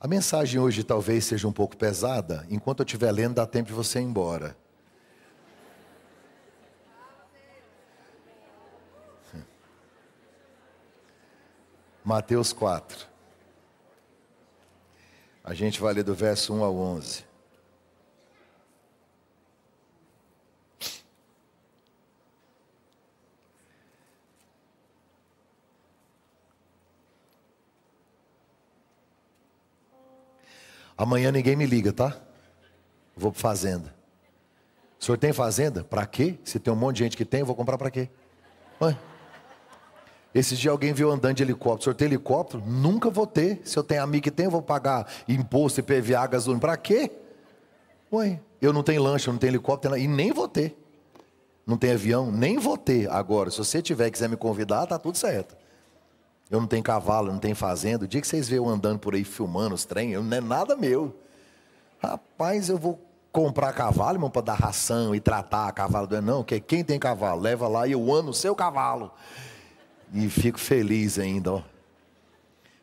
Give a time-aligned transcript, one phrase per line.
[0.00, 2.46] A mensagem hoje talvez seja um pouco pesada.
[2.48, 4.56] Enquanto eu estiver lendo, dá tempo de você ir embora.
[12.02, 13.06] Mateus 4.
[15.44, 17.29] A gente vai ler do verso 1 ao 11.
[31.00, 32.14] Amanhã ninguém me liga, tá?
[33.16, 33.94] Vou para fazenda.
[35.00, 35.82] O senhor tem fazenda?
[35.82, 36.38] Para quê?
[36.44, 38.10] Se tem um monte de gente que tem, eu vou comprar para quê?
[38.82, 38.94] Ué?
[40.34, 41.80] Esses dias alguém viu andando de helicóptero.
[41.80, 42.62] O senhor tem helicóptero?
[42.66, 43.62] Nunca vou ter.
[43.64, 46.60] Se eu tenho amigo que tem, eu vou pagar imposto, IPVA, gasolina.
[46.60, 47.10] Para quê?
[48.12, 50.76] Ué, eu não tenho lanche, não tenho helicóptero e nem vou ter.
[51.66, 53.10] Não tem avião, nem vou ter.
[53.10, 55.56] Agora, se você tiver e quiser me convidar, tá tudo certo.
[56.50, 58.04] Eu não tenho cavalo, não tenho fazenda.
[58.04, 60.40] O dia que vocês veem eu andando por aí filmando os trem, eu, não é
[60.40, 61.14] nada meu.
[62.02, 63.00] Rapaz, eu vou
[63.30, 66.08] comprar cavalo, irmão, para dar ração e tratar a cavalo.
[66.20, 69.12] Não, que quem tem cavalo, leva lá e eu ando o seu cavalo.
[70.12, 71.62] E fico feliz ainda, ó.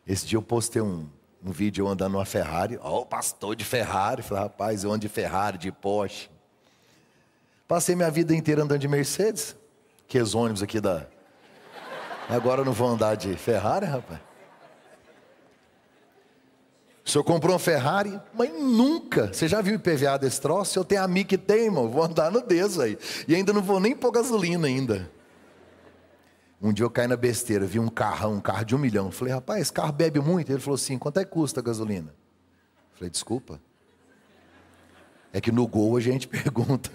[0.06, 1.06] Esse dia eu postei um,
[1.44, 2.78] um vídeo eu andando numa Ferrari.
[2.80, 4.22] Ó, o pastor de Ferrari.
[4.22, 6.30] Falei, rapaz, eu ando de Ferrari, de Porsche.
[7.66, 9.54] Passei minha vida inteira andando de Mercedes.
[10.06, 11.06] Que os ônibus aqui da,
[12.28, 14.20] Agora eu não vou andar de Ferrari, rapaz.
[17.08, 19.32] O senhor comprou uma Ferrari, mas nunca.
[19.32, 20.78] Você já viu IPVA desse troço?
[20.78, 21.88] Eu tenho amigo que tem, irmão.
[21.88, 22.98] Vou andar no deso aí.
[23.26, 25.10] E ainda não vou nem pôr gasolina ainda.
[26.60, 29.10] Um dia eu caí na besteira, vi um carrão, um carro de um milhão.
[29.10, 30.52] Falei, rapaz, esse carro bebe muito.
[30.52, 32.14] Ele falou assim: quanto é que custa a gasolina?
[32.94, 33.58] Falei, desculpa.
[35.32, 36.90] É que no gol a gente pergunta.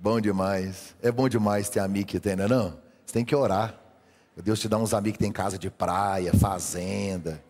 [0.00, 0.94] Bom demais.
[1.02, 2.78] É bom demais ter amigo que tem, não é não?
[3.04, 3.74] Você tem que orar.
[4.36, 7.42] Deus te dá uns amigos que tem casa de praia, fazenda.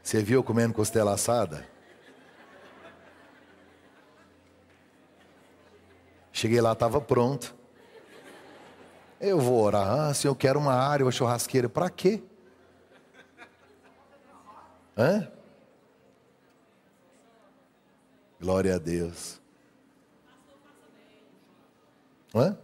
[0.00, 1.66] Você viu comendo costela assada?
[6.32, 7.52] Cheguei lá, estava pronto.
[9.20, 9.88] Eu vou orar.
[9.88, 11.68] Ah, se eu quero uma área, uma churrasqueira.
[11.68, 12.22] Para quê?
[14.96, 15.35] Hã?
[18.38, 19.40] Glória a Deus.
[22.34, 22.56] Hã?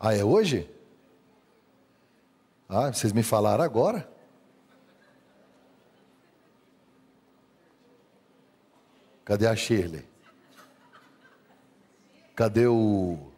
[0.00, 0.68] Ah, é hoje?
[2.68, 4.08] Ah, vocês me falaram agora?
[9.24, 10.04] Cadê a Shirley?
[12.34, 13.30] Cadê o.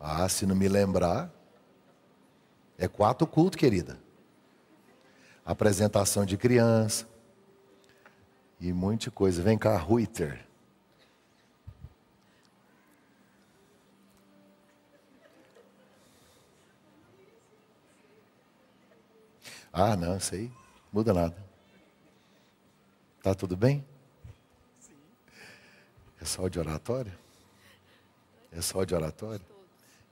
[0.00, 1.30] Ah, se não me lembrar.
[2.76, 4.01] É quatro cultos, querida
[5.44, 7.08] apresentação de criança
[8.60, 9.42] e muita coisa.
[9.42, 10.46] Vem cá, Ruiter.
[19.72, 20.52] Ah, não, isso aí
[20.92, 21.36] muda nada.
[23.22, 23.84] Tá tudo bem?
[24.78, 24.92] Sim.
[26.20, 27.12] É só de oratório?
[28.50, 29.44] É só de oratório?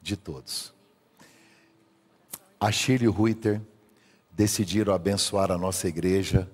[0.00, 0.72] De todos.
[2.58, 3.60] A Shirley Ruiter
[4.40, 6.50] decidiram abençoar a nossa igreja,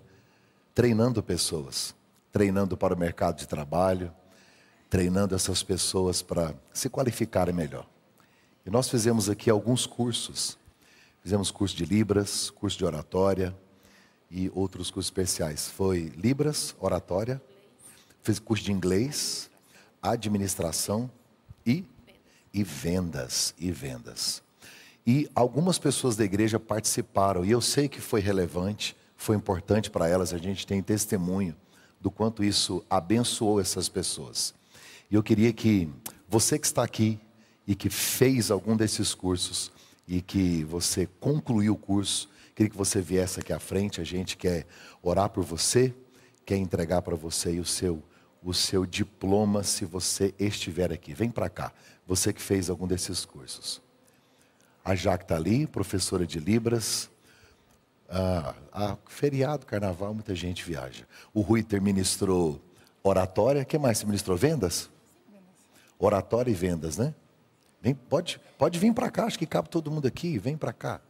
[0.75, 1.95] treinando pessoas,
[2.33, 4.13] treinando para o mercado de trabalho,
[4.91, 7.87] treinando essas pessoas para se qualificarem melhor.
[8.67, 10.59] E nós fizemos aqui alguns cursos.
[11.23, 13.57] Fizemos curso de Libras, curso de oratória
[14.29, 15.69] e outros cursos especiais.
[15.69, 17.41] Foi Libras, oratória,
[18.21, 19.49] fiz curso de inglês,
[20.03, 21.09] administração
[21.65, 21.85] e,
[22.53, 24.43] e vendas, e vendas.
[25.07, 30.09] E algumas pessoas da igreja participaram, e eu sei que foi relevante, foi importante para
[30.09, 31.55] elas, a gente tem testemunho
[32.01, 34.53] do quanto isso abençoou essas pessoas.
[35.11, 35.89] E eu queria que
[36.29, 37.21] você que está aqui
[37.67, 39.71] e que fez algum desses cursos
[40.09, 44.37] e que você concluiu o curso, queria que você viesse aqui à frente, a gente
[44.37, 44.67] quer
[45.03, 45.95] orar por você,
[46.45, 48.03] quer entregar para você o seu
[48.43, 51.13] o seu diploma se você estiver aqui.
[51.13, 51.73] Vem para cá,
[52.07, 53.83] você que fez algum desses cursos.
[54.87, 57.11] A Jaque está ali, professora de Libras.
[58.09, 61.05] Ah, ah, feriado, carnaval, muita gente viaja.
[61.35, 62.63] O Rui ministrou
[63.03, 63.63] oratória.
[63.63, 64.37] O que mais você ministrou?
[64.37, 64.89] Vendas?
[65.99, 67.13] Oratória e vendas, né?
[67.83, 70.39] Vem, pode, pode vir para cá, acho que cabe todo mundo aqui.
[70.39, 71.01] Vem para cá.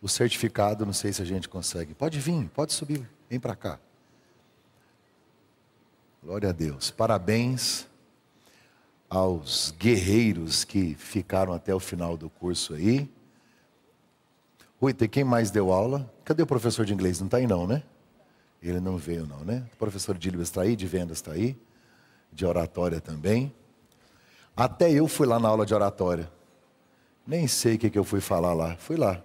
[0.00, 1.94] O certificado, não sei se a gente consegue.
[1.94, 3.80] Pode vir, pode subir, vem para cá.
[6.22, 6.92] Glória a Deus.
[6.92, 7.88] Parabéns
[9.08, 13.10] aos guerreiros que ficaram até o final do curso aí.
[14.80, 16.12] Rui, tem quem mais deu aula?
[16.24, 17.18] Cadê o professor de inglês?
[17.20, 17.82] Não está aí não, né?
[18.62, 19.64] Ele não veio não, né?
[19.72, 21.56] O professor de Libras está aí, de vendas está aí.
[22.32, 23.54] de oratória também.
[24.56, 26.30] Até eu fui lá na aula de oratória.
[27.26, 28.76] Nem sei o que, que eu fui falar lá.
[28.76, 29.22] Fui lá.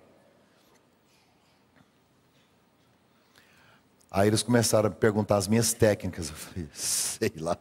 [4.09, 6.29] Aí eles começaram a perguntar as minhas técnicas.
[6.29, 7.57] Eu falei, sei lá.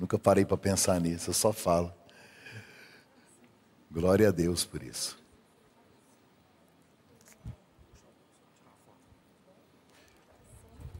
[0.00, 1.92] Nunca parei para pensar nisso, eu só falo.
[3.92, 5.18] Glória a Deus por isso.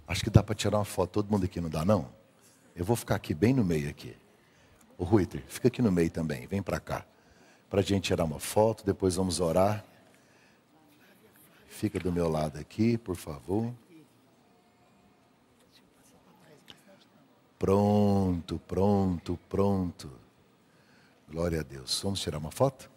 [0.06, 2.12] Acho que dá para tirar uma foto, todo mundo aqui não dá não?
[2.76, 4.14] Eu vou ficar aqui bem no meio aqui.
[4.98, 7.06] O Ruiter, fica aqui no meio também, vem para cá.
[7.70, 9.82] Para a gente tirar uma foto, depois vamos orar.
[11.68, 13.72] Fica do meu lado aqui, por favor.
[17.60, 20.10] Pronto, pronto, pronto.
[21.30, 22.00] Glória a Deus.
[22.02, 22.90] Vamos tirar uma foto?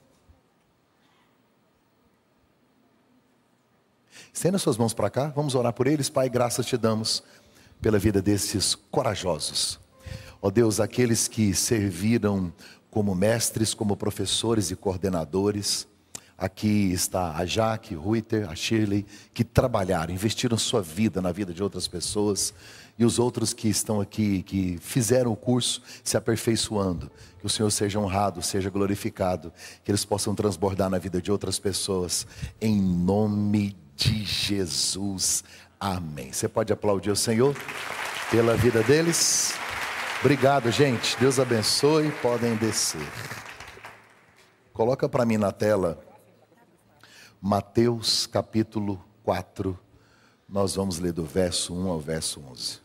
[4.33, 6.09] Estenda suas mãos para cá, vamos orar por eles.
[6.09, 7.21] Pai, graças te damos
[7.81, 9.81] pela vida desses corajosos.
[10.41, 12.53] Ó Deus, aqueles que serviram
[12.89, 15.85] como mestres, como professores e coordenadores.
[16.37, 21.61] Aqui está a Jaque, Ruiter, a Shirley, que trabalharam, investiram sua vida na vida de
[21.61, 22.53] outras pessoas.
[22.97, 27.09] E os outros que estão aqui, que fizeram o curso, se aperfeiçoando.
[27.39, 29.51] Que o Senhor seja honrado, seja glorificado.
[29.83, 32.27] Que eles possam transbordar na vida de outras pessoas.
[32.59, 35.43] Em nome de Jesus.
[35.79, 36.31] Amém.
[36.31, 37.55] Você pode aplaudir o Senhor
[38.29, 39.53] pela vida deles.
[40.19, 41.17] Obrigado, gente.
[41.19, 42.11] Deus abençoe.
[42.21, 43.01] Podem descer.
[44.71, 46.12] Coloca para mim na tela
[47.45, 49.77] Mateus capítulo 4.
[50.47, 52.79] Nós vamos ler do verso 1 ao verso 11.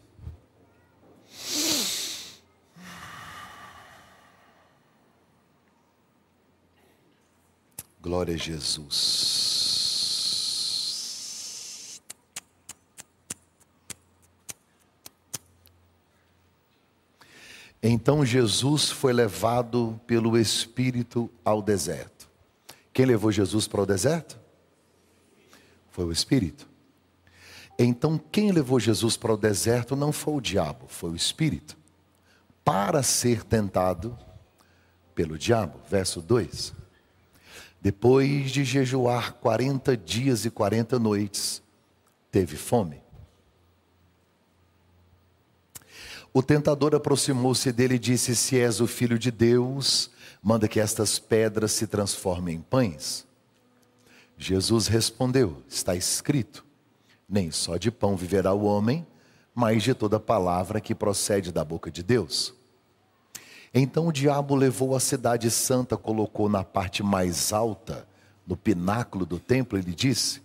[8.02, 9.31] Glória a Jesus.
[17.81, 22.28] Então Jesus foi levado pelo Espírito ao deserto.
[22.93, 24.48] Quem levou Jesus para o deserto?
[25.99, 26.69] Foi o Espírito.
[27.77, 31.77] Então quem levou Jesus para o deserto não foi o diabo, foi o Espírito.
[32.65, 34.17] Para ser tentado
[35.12, 35.81] pelo diabo.
[35.91, 36.73] Verso 2.
[37.83, 41.61] Depois de jejuar 40 dias e 40 noites,
[42.31, 43.03] teve fome.
[46.33, 51.19] O tentador aproximou-se dele e disse: Se és o filho de Deus, manda que estas
[51.19, 53.27] pedras se transformem em pães.
[54.38, 56.64] Jesus respondeu: Está escrito:
[57.29, 59.06] Nem só de pão viverá o homem,
[59.55, 62.55] mas de toda palavra que procede da boca de Deus.
[63.75, 68.08] Então o diabo levou a cidade santa, colocou na parte mais alta,
[68.46, 70.40] no pináculo do templo, e lhe disse: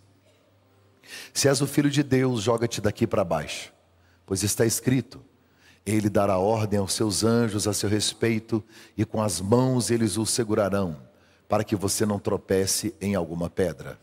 [1.31, 3.71] Se és o filho de Deus, joga-te daqui para baixo,
[4.25, 5.23] pois está escrito:
[5.85, 8.63] ele dará ordem aos seus anjos a seu respeito,
[8.97, 10.97] e com as mãos eles o segurarão,
[11.47, 13.99] para que você não tropece em alguma pedra.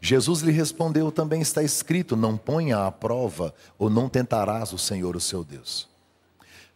[0.00, 5.16] Jesus lhe respondeu: também está escrito: não ponha à prova, ou não tentarás o Senhor,
[5.16, 5.88] o seu Deus.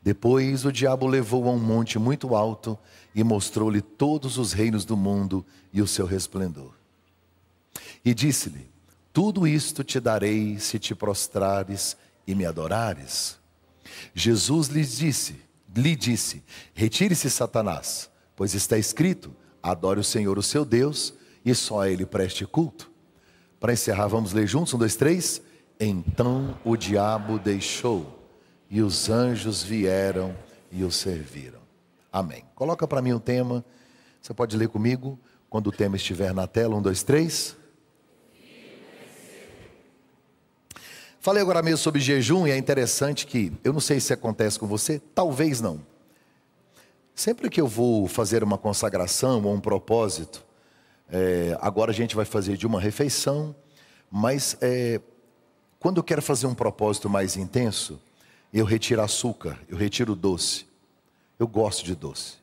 [0.02, 2.78] Depois o diabo levou a um monte muito alto
[3.14, 6.72] e mostrou-lhe todos os reinos do mundo e o seu resplendor.
[8.04, 8.70] E disse-lhe:
[9.12, 11.96] Tudo isto te darei se te prostrares
[12.26, 13.38] e me adorares.
[14.14, 15.40] Jesus lhes disse,
[15.74, 16.42] lhe disse:
[16.74, 19.34] Retire-se, Satanás, pois está escrito:
[19.64, 22.92] Adore o Senhor, o seu Deus, e só a ele preste culto.
[23.58, 25.40] Para encerrar, vamos ler juntos: um, dois, três.
[25.80, 28.22] Então o diabo deixou,
[28.68, 30.36] e os anjos vieram
[30.70, 31.60] e o serviram.
[32.12, 32.44] Amém.
[32.54, 33.64] Coloca para mim o tema.
[34.20, 35.18] Você pode ler comigo
[35.48, 36.76] quando o tema estiver na tela.
[36.76, 37.56] Um, dois, três.
[41.20, 44.66] Falei agora mesmo sobre jejum e é interessante que, eu não sei se acontece com
[44.66, 45.80] você, talvez não.
[47.14, 50.44] Sempre que eu vou fazer uma consagração ou um propósito,
[51.08, 53.54] é, agora a gente vai fazer de uma refeição,
[54.10, 55.00] mas é,
[55.78, 58.00] quando eu quero fazer um propósito mais intenso,
[58.52, 60.66] eu retiro açúcar, eu retiro doce.
[61.38, 62.34] Eu gosto de doce.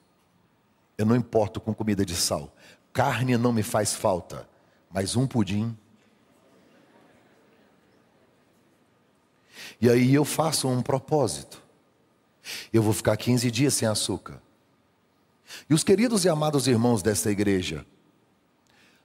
[0.98, 2.54] Eu não importo com comida de sal.
[2.94, 4.48] Carne não me faz falta,
[4.92, 5.76] mas um pudim
[9.82, 11.62] E aí eu faço um propósito.
[12.72, 14.40] Eu vou ficar 15 dias sem açúcar.
[15.70, 17.86] E os queridos e amados irmãos desta igreja,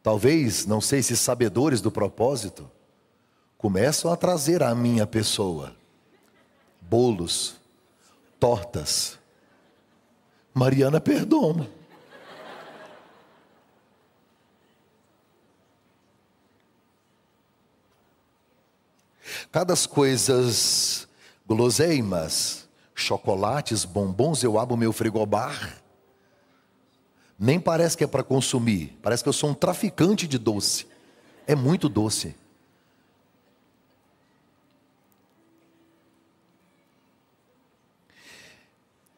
[0.02, 2.70] talvez, não sei se sabedores do propósito,
[3.56, 5.74] começam a trazer à minha pessoa
[6.88, 7.56] bolos,
[8.38, 9.18] tortas.
[10.54, 11.68] Mariana, perdoa.
[19.52, 21.08] Cada coisas
[21.46, 25.82] guloseimas, chocolates, bombons, eu abro meu frigobar.
[27.38, 30.86] Nem parece que é para consumir, parece que eu sou um traficante de doce.
[31.46, 32.34] É muito doce.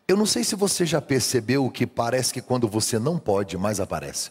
[0.07, 3.79] Eu não sei se você já percebeu que parece que quando você não pode, mais
[3.79, 4.31] aparece.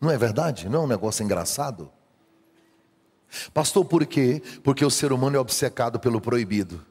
[0.00, 0.68] Não é verdade?
[0.68, 1.92] Não é um negócio engraçado?
[3.52, 4.42] Pastor, por quê?
[4.64, 6.84] Porque o ser humano é obcecado pelo proibido.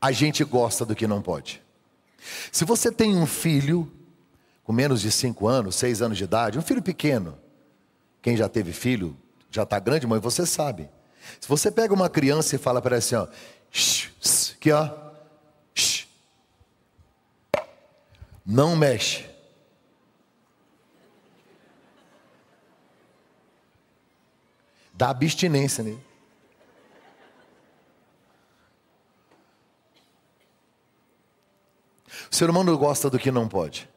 [0.00, 1.62] A gente gosta do que não pode.
[2.50, 3.92] Se você tem um filho
[4.68, 7.38] com menos de 5 anos, 6 anos de idade, um filho pequeno,
[8.20, 9.16] quem já teve filho,
[9.50, 10.90] já está grande, mas você sabe.
[11.40, 13.26] Se você pega uma criança e fala para ela assim, ó,
[13.70, 14.10] shh,
[14.56, 14.90] aqui ó,
[15.74, 16.06] shh,
[18.44, 19.24] não mexe.
[24.92, 26.04] Dá abstinência nele.
[32.30, 33.88] O ser humano gosta do que não pode.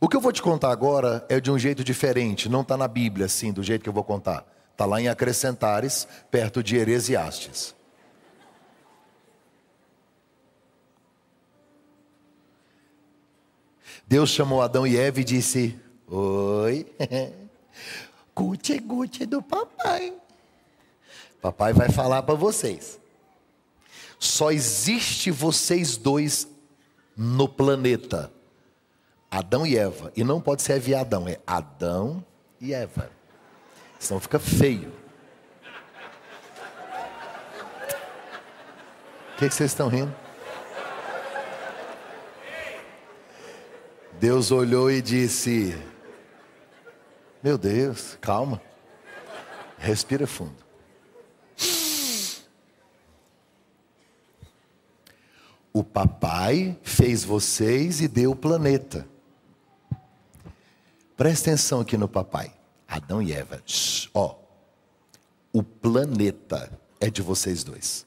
[0.00, 2.88] O que eu vou te contar agora é de um jeito diferente, não está na
[2.88, 4.44] Bíblia assim, do jeito que eu vou contar.
[4.72, 7.74] Está lá em Acrescentares, perto de Heresiastes.
[14.06, 16.86] Deus chamou Adão e Eva e disse: Oi.
[18.34, 20.12] Gucci, Gucci do papai.
[21.40, 22.98] Papai vai falar para vocês.
[24.18, 26.48] Só existe vocês dois
[27.16, 28.32] no planeta.
[29.36, 30.12] Adão e Eva.
[30.16, 32.24] E não pode ser viadão, é Adão
[32.60, 33.10] e Eva.
[33.98, 34.92] Senão fica feio.
[39.32, 40.14] O que, que vocês estão rindo?
[44.20, 45.76] Deus olhou e disse:
[47.44, 48.58] meu Deus, calma.
[49.76, 50.64] Respira fundo.
[55.70, 59.13] O papai fez vocês e deu o planeta.
[61.16, 62.52] Presta atenção aqui no papai.
[62.86, 63.62] Adão e Eva.
[64.12, 64.36] Ó,
[65.52, 68.06] o planeta é de vocês dois.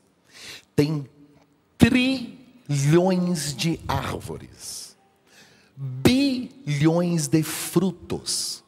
[0.76, 1.10] Tem
[1.78, 4.96] trilhões de árvores,
[5.76, 8.64] bilhões de frutos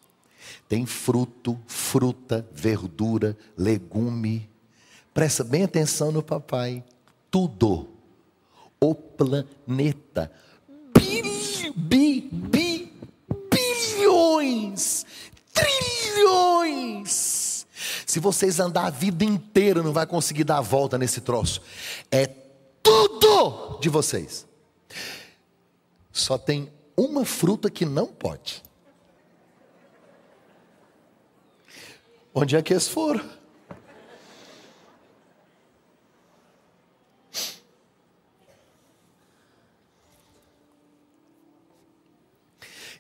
[0.69, 4.48] tem fruto, fruta, verdura, legume.
[5.12, 6.84] Presta bem atenção no papai.
[7.31, 7.89] Tudo.
[8.79, 10.31] O planeta.
[10.96, 12.69] Bi, bi, bi,
[14.39, 15.05] bilhões,
[15.53, 17.67] trilhões.
[18.05, 21.62] Se vocês andar a vida inteira, não vai conseguir dar a volta nesse troço.
[22.12, 22.27] É
[22.81, 24.48] tudo de vocês.
[26.12, 28.63] Só tem uma fruta que não pode.
[32.34, 33.38] Onde é que eles foram?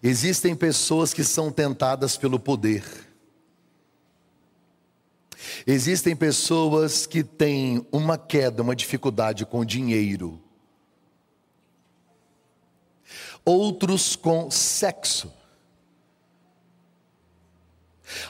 [0.01, 2.83] Existem pessoas que são tentadas pelo poder.
[5.65, 10.41] Existem pessoas que têm uma queda, uma dificuldade com dinheiro.
[13.43, 15.31] Outros com sexo.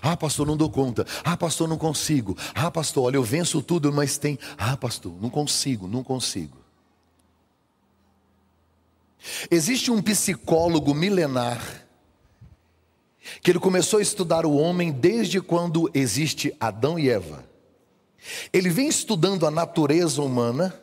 [0.02, 1.06] Ah, pastor, não dou conta.
[1.24, 2.38] Ah, pastor, não consigo.
[2.54, 4.38] Ah, pastor, olha, eu venço tudo, mas tem.
[4.58, 6.59] Ah, pastor, não consigo, não consigo.
[9.50, 11.86] Existe um psicólogo milenar
[13.42, 17.46] que ele começou a estudar o homem desde quando existe Adão e Eva.
[18.52, 20.74] Ele vem estudando a natureza humana,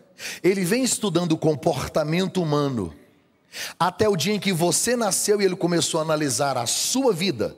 [0.43, 2.95] ele vem estudando o comportamento humano,
[3.79, 7.57] até o dia em que você nasceu e ele começou a analisar a sua vida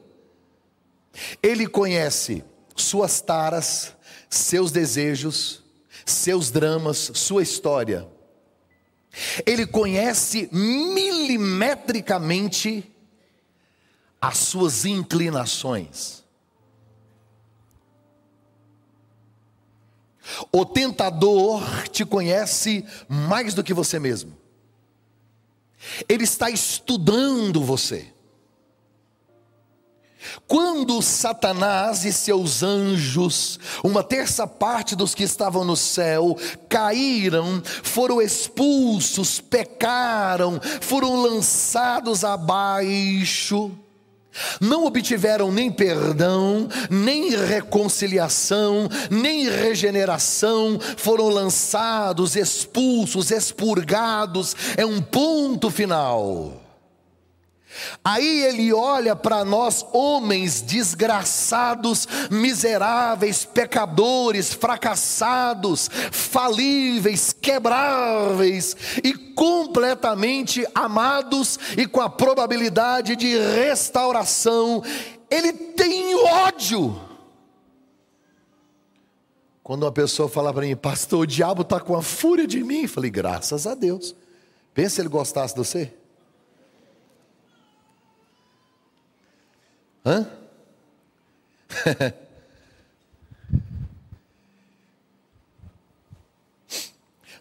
[1.43, 2.45] ele conhece
[2.77, 3.95] suas taras,
[4.29, 5.63] seus desejos,
[6.05, 8.07] seus dramas, sua história.
[9.45, 12.89] Ele conhece milimetricamente
[14.21, 16.25] as suas inclinações.
[20.53, 24.37] O tentador te conhece mais do que você mesmo.
[26.09, 28.13] Ele está estudando você.
[30.47, 36.37] Quando Satanás e seus anjos, uma terça parte dos que estavam no céu,
[36.69, 43.71] caíram, foram expulsos, pecaram, foram lançados abaixo,
[44.61, 55.71] não obtiveram nem perdão, nem reconciliação, nem regeneração, foram lançados, expulsos, expurgados, é um ponto
[55.71, 56.58] final.
[58.05, 71.59] Aí ele olha para nós, homens desgraçados, miseráveis, pecadores, fracassados, falíveis, quebráveis e completamente amados
[71.77, 74.83] e com a probabilidade de restauração.
[75.31, 77.01] Ele tem ódio.
[79.63, 82.85] Quando uma pessoa fala para mim, pastor, o diabo está com a fúria de mim,
[82.85, 84.17] eu falei, graças a Deus.
[84.73, 85.93] Pensa se ele gostasse de você.
[90.09, 90.27] Hã?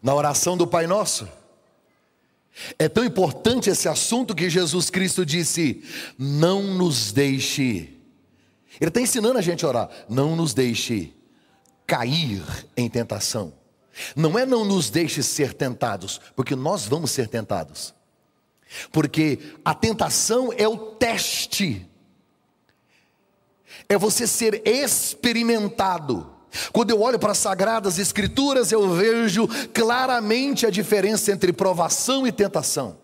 [0.03, 1.25] Na oração do Pai Nosso.
[2.77, 5.81] É tão importante esse assunto que Jesus Cristo disse:
[6.19, 7.93] não nos deixe.
[8.81, 11.13] Ele está ensinando a gente a orar, não nos deixe
[11.85, 12.43] cair
[12.75, 13.53] em tentação.
[14.13, 17.95] Não é não nos deixe ser tentados, porque nós vamos ser tentados.
[18.91, 21.87] Porque a tentação é o teste
[23.89, 26.31] é você ser experimentado.
[26.71, 32.31] Quando eu olho para as sagradas escrituras, eu vejo claramente a diferença entre provação e
[32.31, 32.97] tentação.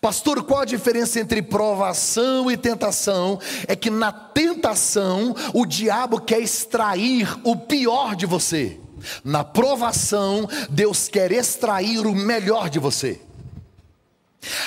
[0.00, 3.38] Pastor, qual a diferença entre provação e tentação?
[3.66, 8.78] É que na tentação o diabo quer extrair o pior de você.
[9.24, 13.20] Na provação, Deus quer extrair o melhor de você.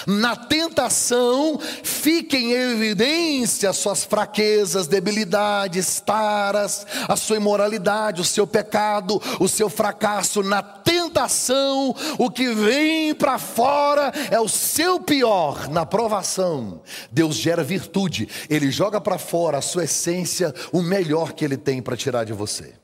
[0.07, 8.47] Na tentação, fiquem em evidência as suas fraquezas, debilidades, taras, a sua imoralidade, o seu
[8.47, 10.41] pecado, o seu fracasso.
[10.41, 15.67] Na tentação, o que vem para fora é o seu pior.
[15.67, 21.43] Na provação, Deus gera virtude, Ele joga para fora a sua essência, o melhor que
[21.43, 22.75] Ele tem para tirar de você.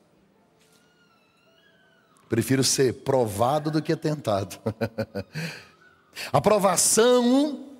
[2.28, 4.58] Prefiro ser provado do que tentado.
[6.32, 7.71] Aprovação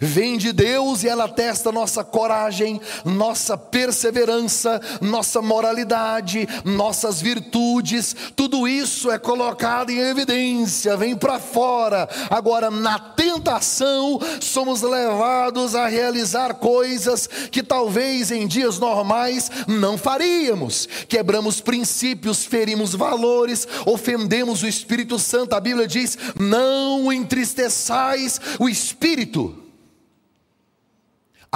[0.00, 8.66] vem de Deus e ela testa nossa coragem, nossa perseverança, nossa moralidade, nossas virtudes, tudo
[8.66, 12.08] isso é colocado em evidência, vem para fora.
[12.30, 20.88] Agora, na tentação, somos levados a realizar coisas que talvez em dias normais não faríamos.
[21.08, 25.54] Quebramos princípios, ferimos valores, ofendemos o Espírito Santo.
[25.54, 29.66] A Bíblia diz: não entristeçais o Espírito.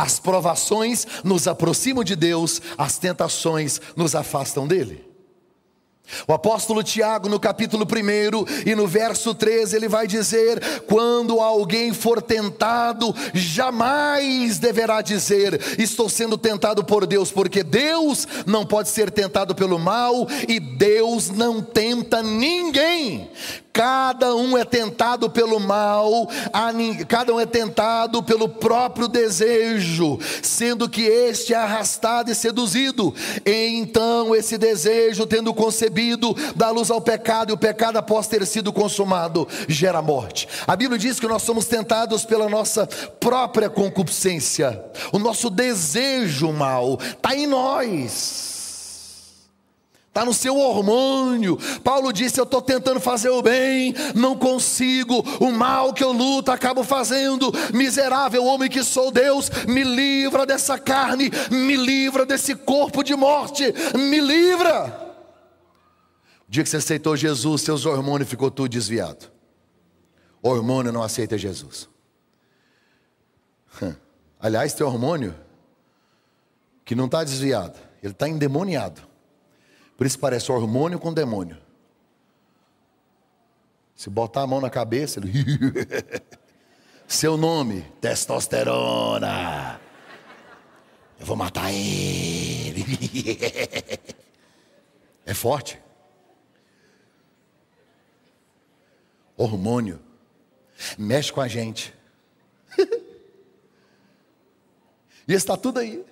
[0.00, 5.09] As provações nos aproximam de Deus, as tentações nos afastam dele.
[6.26, 11.92] O apóstolo Tiago, no capítulo 1 e no verso 13, ele vai dizer: Quando alguém
[11.92, 19.10] for tentado, jamais deverá dizer, Estou sendo tentado por Deus, porque Deus não pode ser
[19.10, 23.30] tentado pelo mal e Deus não tenta ninguém.
[23.72, 26.28] Cada um é tentado pelo mal,
[27.08, 33.14] cada um é tentado pelo próprio desejo, sendo que este é arrastado e seduzido.
[33.46, 35.99] Então, esse desejo, tendo concebido,
[36.54, 40.48] dá luz ao pecado, e o pecado, após ter sido consumado, gera morte.
[40.66, 42.86] A Bíblia diz que nós somos tentados pela nossa
[43.18, 44.82] própria concupiscência,
[45.12, 48.50] o nosso desejo mal está em nós
[50.10, 51.56] está no seu hormônio.
[51.82, 56.50] Paulo disse: Eu estou tentando fazer o bem, não consigo, o mal que eu luto
[56.50, 57.52] acabo fazendo.
[57.72, 63.72] Miserável homem que sou, Deus, me livra dessa carne, me livra desse corpo de morte,
[63.96, 65.09] me livra.
[66.50, 69.30] Dia que você aceitou Jesus, seus hormônios ficou tudo desviado.
[70.42, 71.88] O hormônio não aceita Jesus.
[74.40, 75.32] Aliás, tem hormônio
[76.84, 79.00] que não está desviado, ele está endemoniado.
[79.96, 81.56] Por isso parece hormônio com demônio.
[83.94, 85.32] Se botar a mão na cabeça, ele...
[87.06, 89.80] seu nome, testosterona.
[91.16, 92.84] Eu vou matar ele.
[95.26, 95.78] É forte.
[99.42, 99.98] Hormônio.
[100.98, 101.94] Mexe com a gente.
[105.28, 106.04] E está tudo aí.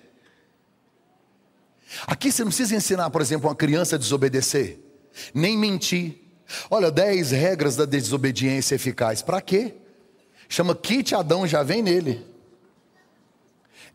[2.07, 4.79] Aqui você não precisa ensinar, por exemplo, uma criança a desobedecer,
[5.33, 6.21] nem mentir.
[6.69, 9.21] Olha, 10 regras da desobediência eficaz.
[9.21, 9.73] Para quê?
[10.47, 12.25] Chama kit Adão, já vem nele.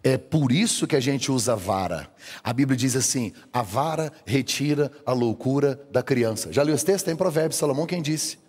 [0.02, 2.12] É por isso que a gente usa vara.
[2.42, 6.52] A Bíblia diz assim: a vara retira a loucura da criança.
[6.52, 7.06] Já leu esse texto?
[7.06, 8.43] Tem Provérbios, Salomão quem disse.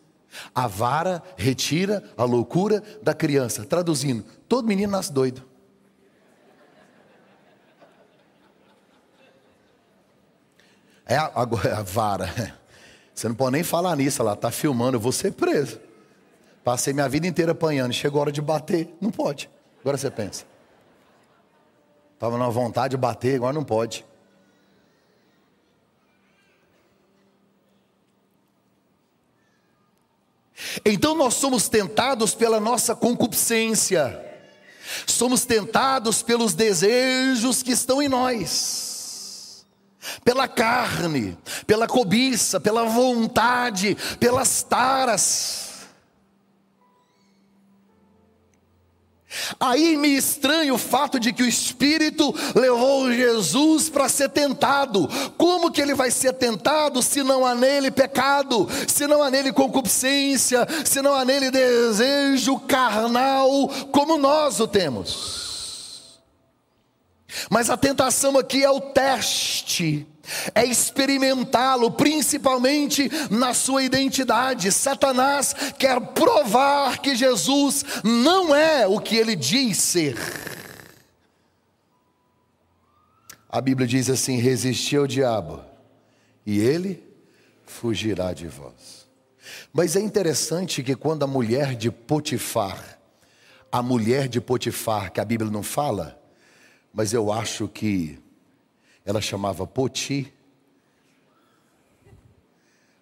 [0.53, 3.65] A vara retira a loucura da criança.
[3.65, 5.43] Traduzindo, todo menino nasce doido.
[11.05, 12.57] É a, a, a vara.
[13.13, 15.79] Você não pode nem falar nisso, ela está filmando, eu vou ser preso.
[16.63, 19.49] Passei minha vida inteira apanhando, chegou a hora de bater, não pode.
[19.81, 20.45] Agora você pensa.
[22.15, 24.05] Estava na vontade de bater, agora não pode.
[30.85, 34.23] Então nós somos tentados pela nossa concupiscência,
[35.05, 39.65] somos tentados pelos desejos que estão em nós,
[40.23, 41.37] pela carne,
[41.67, 45.64] pela cobiça, pela vontade, pelas taras.
[49.59, 55.07] Aí me estranha o fato de que o Espírito levou Jesus para ser tentado.
[55.37, 59.51] Como que ele vai ser tentado se não há nele pecado, se não há nele
[59.51, 65.45] concupiscência, se não há nele desejo carnal, como nós o temos?
[67.49, 70.07] Mas a tentação aqui é o teste
[70.53, 74.71] é experimentá-lo, principalmente na sua identidade.
[74.71, 80.17] Satanás quer provar que Jesus não é o que ele diz ser.
[83.49, 85.63] A Bíblia diz assim: resisti ao diabo,
[86.45, 87.01] e ele
[87.65, 89.05] fugirá de vós.
[89.71, 92.99] Mas é interessante que quando a mulher de Potifar,
[93.71, 96.19] a mulher de Potifar, que a Bíblia não fala,
[96.93, 98.19] mas eu acho que
[99.05, 100.33] ela chamava Poti,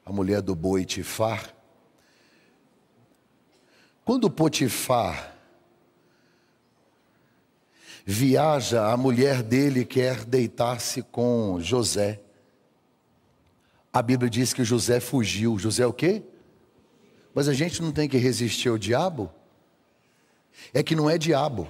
[0.05, 1.55] a mulher do boi Tifar.
[4.03, 5.33] Quando Potifar
[8.05, 12.19] viaja, a mulher dele quer deitar-se com José.
[13.93, 15.57] A Bíblia diz que José fugiu.
[15.57, 16.21] José o quê?
[17.33, 19.31] Mas a gente não tem que resistir ao diabo?
[20.73, 21.67] É que não é diabo.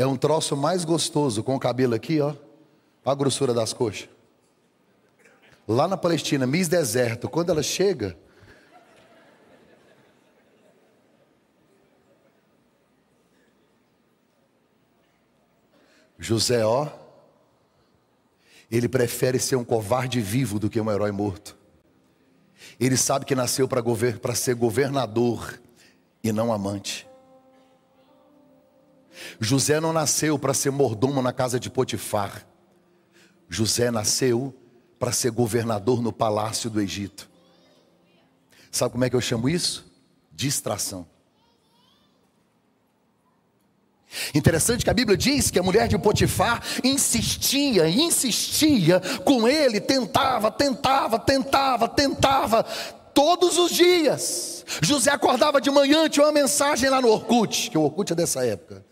[0.00, 2.28] É um troço mais gostoso, com o cabelo aqui, ó.
[2.28, 2.38] Olha
[3.04, 4.08] a grossura das coxas.
[5.68, 8.16] Lá na Palestina, Miss Deserto, quando ela chega,
[16.18, 16.88] José, ó,
[18.70, 21.58] ele prefere ser um covarde vivo do que um herói morto.
[22.80, 25.60] Ele sabe que nasceu para ser governador
[26.24, 27.09] e não amante.
[29.38, 32.46] José não nasceu para ser mordomo na casa de Potifar.
[33.48, 34.54] José nasceu
[34.98, 37.28] para ser governador no palácio do Egito.
[38.70, 39.84] Sabe como é que eu chamo isso?
[40.32, 41.06] Distração.
[44.34, 50.50] Interessante que a Bíblia diz que a mulher de Potifar insistia, insistia com ele, tentava,
[50.50, 52.62] tentava, tentava, tentava,
[53.14, 54.64] todos os dias.
[54.82, 58.44] José acordava de manhã, tinha uma mensagem lá no Orkut, que o Orkut é dessa
[58.44, 58.84] época.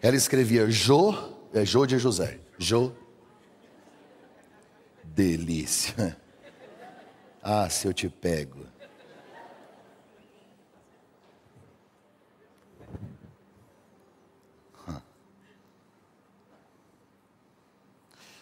[0.00, 1.14] Ela escrevia Jô,
[1.52, 2.38] é Jô de José.
[2.58, 2.92] Jô.
[5.04, 6.16] Delícia.
[7.40, 8.66] Ah, se eu te pego.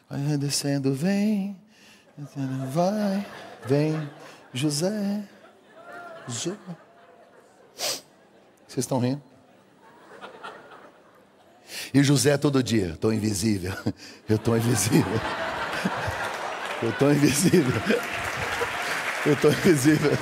[0.09, 1.57] Vai descendo, vem,
[2.73, 3.27] vai,
[3.67, 4.11] vem,
[4.53, 5.23] José,
[6.29, 6.57] Jô.
[7.75, 9.23] Vocês estão rindo?
[11.97, 13.73] E José todo dia, estou invisível,
[14.29, 15.21] eu estou invisível,
[16.83, 17.83] eu estou invisível,
[19.25, 20.13] eu estou invisível.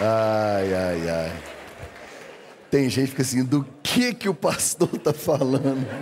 [0.00, 1.32] Ai, ai, ai.
[2.70, 5.86] Tem gente que fica assim, do que que o pastor está falando?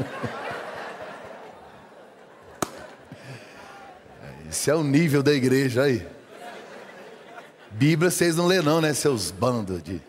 [4.48, 6.07] Esse é o nível da igreja aí.
[7.72, 10.00] Bíblia vocês não lê não, né, seus bandos de...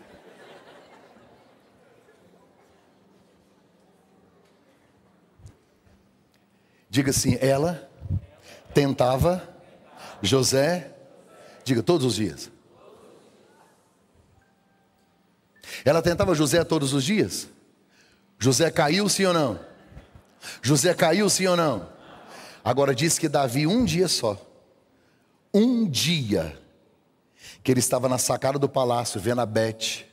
[6.94, 7.90] Diga assim, ela
[8.72, 9.42] tentava
[10.22, 10.92] José,
[11.64, 12.52] diga todos os dias.
[15.84, 17.48] Ela tentava José todos os dias?
[18.38, 19.58] José caiu sim ou não?
[20.62, 21.88] José caiu sim ou não?
[22.62, 24.40] Agora diz que Davi um dia só,
[25.52, 26.56] um dia,
[27.64, 30.08] que ele estava na sacada do palácio vendo a Bete,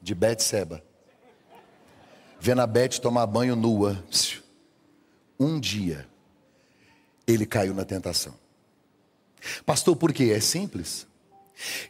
[0.00, 0.80] de Betseba,
[2.38, 4.00] vendo a Bete tomar banho nua
[5.38, 6.06] um dia
[7.26, 8.34] ele caiu na tentação.
[9.64, 10.32] Pastor, por quê?
[10.34, 11.06] É simples.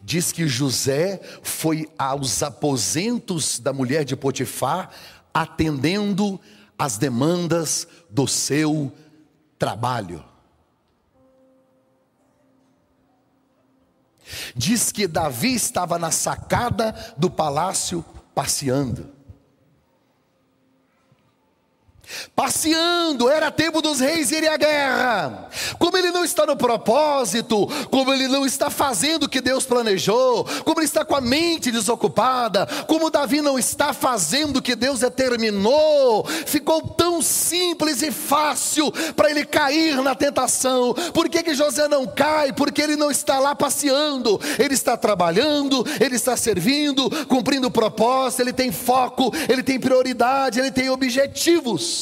[0.03, 4.91] Diz que José foi aos aposentos da mulher de Potifar,
[5.33, 6.41] atendendo
[6.79, 8.93] às demandas do seu
[9.59, 10.25] trabalho.
[14.55, 18.05] Diz que Davi estava na sacada do palácio
[18.35, 19.14] passeando.
[22.35, 25.49] Passeando, era tempo dos reis irem à guerra.
[25.79, 30.45] Como ele não está no propósito, como ele não está fazendo o que Deus planejou,
[30.65, 35.01] como ele está com a mente desocupada, como Davi não está fazendo o que Deus
[35.01, 40.95] determinou, ficou tão simples e fácil para ele cair na tentação.
[41.13, 42.53] Por que, que José não cai?
[42.53, 48.41] Porque ele não está lá passeando, ele está trabalhando, ele está servindo, cumprindo o propósito,
[48.43, 51.94] ele tem foco, ele tem prioridade, ele tem objetivos.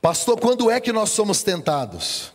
[0.00, 2.32] Pastor, quando é que nós somos tentados?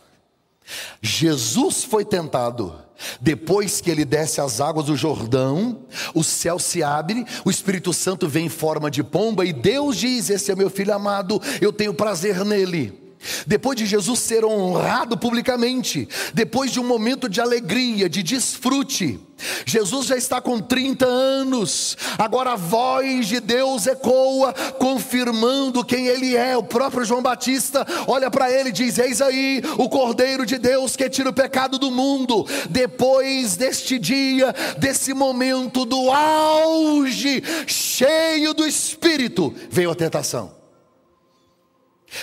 [1.02, 2.86] Jesus foi tentado.
[3.20, 5.82] Depois que ele desce as águas do Jordão,
[6.14, 10.30] o céu se abre, o Espírito Santo vem em forma de pomba e Deus diz:
[10.30, 13.05] Esse é meu filho amado, eu tenho prazer nele.
[13.46, 19.20] Depois de Jesus ser honrado publicamente, depois de um momento de alegria, de desfrute,
[19.66, 26.34] Jesus já está com 30 anos, agora a voz de Deus ecoa, confirmando quem Ele
[26.34, 26.56] é.
[26.56, 30.96] O próprio João Batista olha para ele e diz: Eis aí o Cordeiro de Deus
[30.96, 32.46] que tira o pecado do mundo.
[32.70, 40.55] Depois deste dia, desse momento do auge, cheio do Espírito, veio a tentação.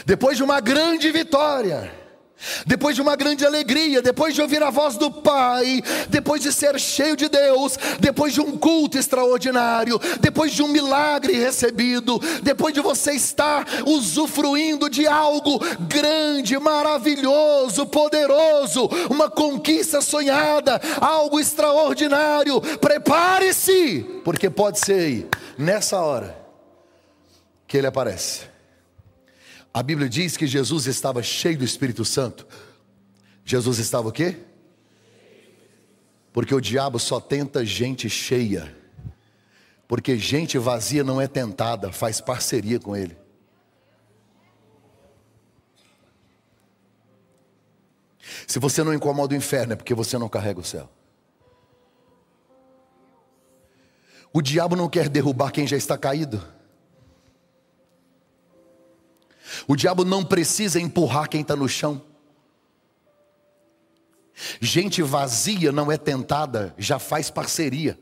[0.06, 2.04] Depois de uma grande vitória,
[2.66, 6.80] depois de uma grande alegria, depois de ouvir a voz do Pai, depois de ser
[6.80, 12.82] cheio de Deus, depois de um culto extraordinário, depois de um milagre recebido, depois de
[12.82, 24.50] você estar usufruindo de algo grande, maravilhoso, poderoso, uma conquista sonhada, algo extraordinário, prepare-se, porque
[24.50, 25.28] pode ser
[25.58, 26.38] nessa hora
[27.68, 28.53] que ele aparece.
[29.74, 32.48] A Bíblia diz que Jesus estava cheio do Espírito Santo.
[33.44, 34.38] Jesus estava o quê?
[36.32, 38.76] Porque o diabo só tenta gente cheia.
[39.88, 43.18] Porque gente vazia não é tentada, faz parceria com ele.
[48.48, 50.90] Se você não incomoda o inferno, é porque você não carrega o céu.
[54.32, 56.44] O diabo não quer derrubar quem já está caído.
[59.68, 62.02] O diabo não precisa empurrar quem está no chão.
[64.60, 68.00] Gente vazia não é tentada, já faz parceria.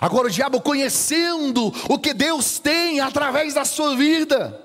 [0.00, 4.60] Agora o diabo conhecendo o que Deus tem através da sua vida,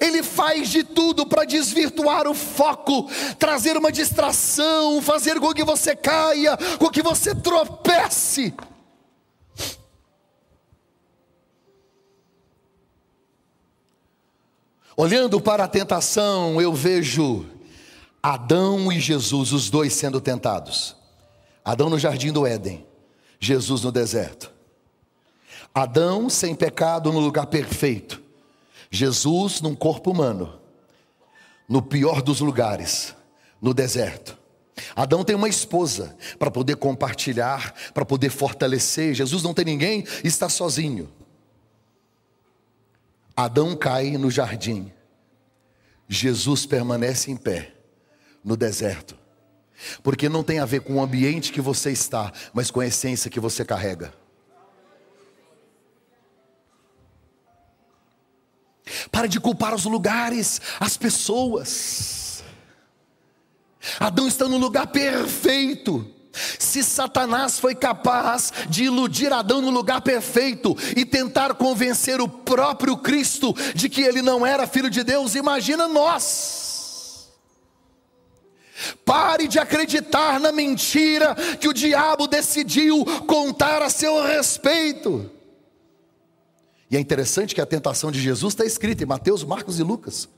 [0.00, 5.94] ele faz de tudo para desvirtuar o foco, trazer uma distração, fazer com que você
[5.94, 8.54] caia, com que você tropece.
[14.98, 17.44] Olhando para a tentação, eu vejo
[18.22, 20.96] Adão e Jesus, os dois sendo tentados.
[21.62, 22.86] Adão no jardim do Éden,
[23.38, 24.50] Jesus no deserto.
[25.74, 28.22] Adão sem pecado no lugar perfeito.
[28.90, 30.58] Jesus num corpo humano,
[31.68, 33.14] no pior dos lugares,
[33.60, 34.38] no deserto.
[34.94, 39.14] Adão tem uma esposa para poder compartilhar, para poder fortalecer.
[39.14, 41.12] Jesus não tem ninguém, está sozinho.
[43.36, 44.90] Adão cai no jardim,
[46.08, 47.74] Jesus permanece em pé
[48.42, 49.14] no deserto,
[50.02, 53.30] porque não tem a ver com o ambiente que você está, mas com a essência
[53.30, 54.14] que você carrega.
[59.10, 62.42] Para de culpar os lugares, as pessoas.
[64.00, 66.15] Adão está no lugar perfeito.
[66.58, 72.96] Se Satanás foi capaz de iludir Adão no lugar perfeito e tentar convencer o próprio
[72.96, 76.66] Cristo de que ele não era filho de Deus, imagina nós.
[79.04, 85.30] Pare de acreditar na mentira que o diabo decidiu contar a seu respeito.
[86.90, 90.28] E é interessante que a tentação de Jesus está escrita em Mateus, Marcos e Lucas.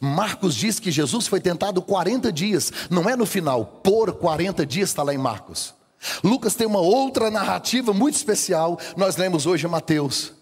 [0.00, 4.90] Marcos diz que Jesus foi tentado 40 dias, não é no final, por 40 dias
[4.90, 5.74] está lá em Marcos.
[6.22, 10.32] Lucas tem uma outra narrativa muito especial, nós lemos hoje Mateus.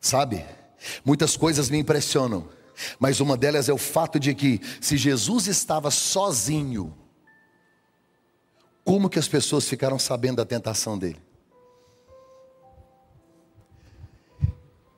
[0.00, 0.44] Sabe,
[1.04, 2.48] muitas coisas me impressionam,
[2.98, 6.94] mas uma delas é o fato de que, se Jesus estava sozinho,
[8.84, 11.22] como que as pessoas ficaram sabendo da tentação dele?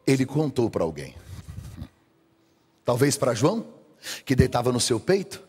[0.06, 1.14] Ele contou para alguém.
[2.84, 3.66] Talvez para João,
[4.24, 5.42] que deitava no seu peito.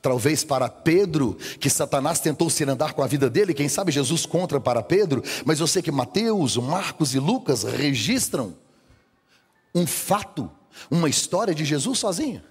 [0.00, 3.52] Talvez para Pedro, que Satanás tentou se andar com a vida dele.
[3.52, 5.22] Quem sabe Jesus contra para Pedro.
[5.44, 8.56] Mas eu sei que Mateus, Marcos e Lucas registram
[9.74, 10.50] um fato,
[10.90, 12.42] uma história de Jesus sozinho.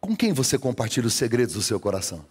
[0.00, 2.24] Com quem você compartilha os segredos do seu coração?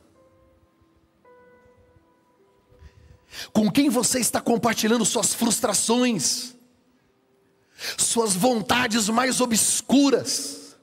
[3.52, 6.54] Com quem você está compartilhando suas frustrações,
[7.98, 10.76] suas vontades mais obscuras?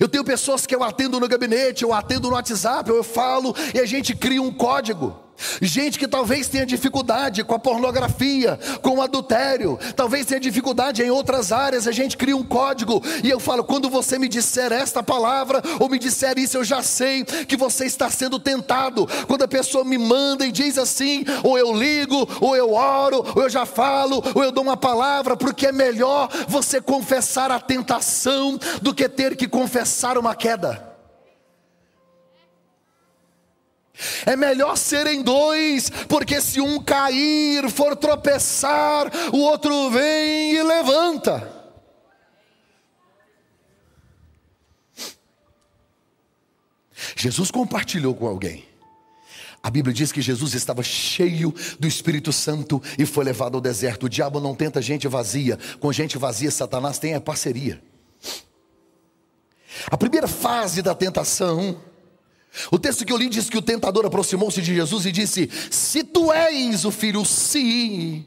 [0.00, 3.80] Eu tenho pessoas que eu atendo no gabinete, eu atendo no WhatsApp, eu falo e
[3.80, 5.23] a gente cria um código.
[5.60, 11.10] Gente que talvez tenha dificuldade com a pornografia, com o adultério, talvez tenha dificuldade em
[11.10, 15.02] outras áreas, a gente cria um código, e eu falo: quando você me disser esta
[15.02, 19.08] palavra, ou me disser isso, eu já sei que você está sendo tentado.
[19.26, 23.42] Quando a pessoa me manda e diz assim, ou eu ligo, ou eu oro, ou
[23.42, 28.58] eu já falo, ou eu dou uma palavra, porque é melhor você confessar a tentação
[28.80, 30.93] do que ter que confessar uma queda.
[34.26, 41.52] É melhor serem dois, porque se um cair, for tropeçar, o outro vem e levanta.
[47.16, 48.64] Jesus compartilhou com alguém.
[49.62, 54.04] A Bíblia diz que Jesus estava cheio do Espírito Santo e foi levado ao deserto.
[54.04, 57.82] O diabo não tenta gente vazia, com gente vazia, Satanás tem a parceria.
[59.86, 61.80] A primeira fase da tentação
[62.70, 66.02] o texto que eu li diz que o tentador aproximou-se de Jesus e disse: Se
[66.04, 68.24] tu és o filho, sim.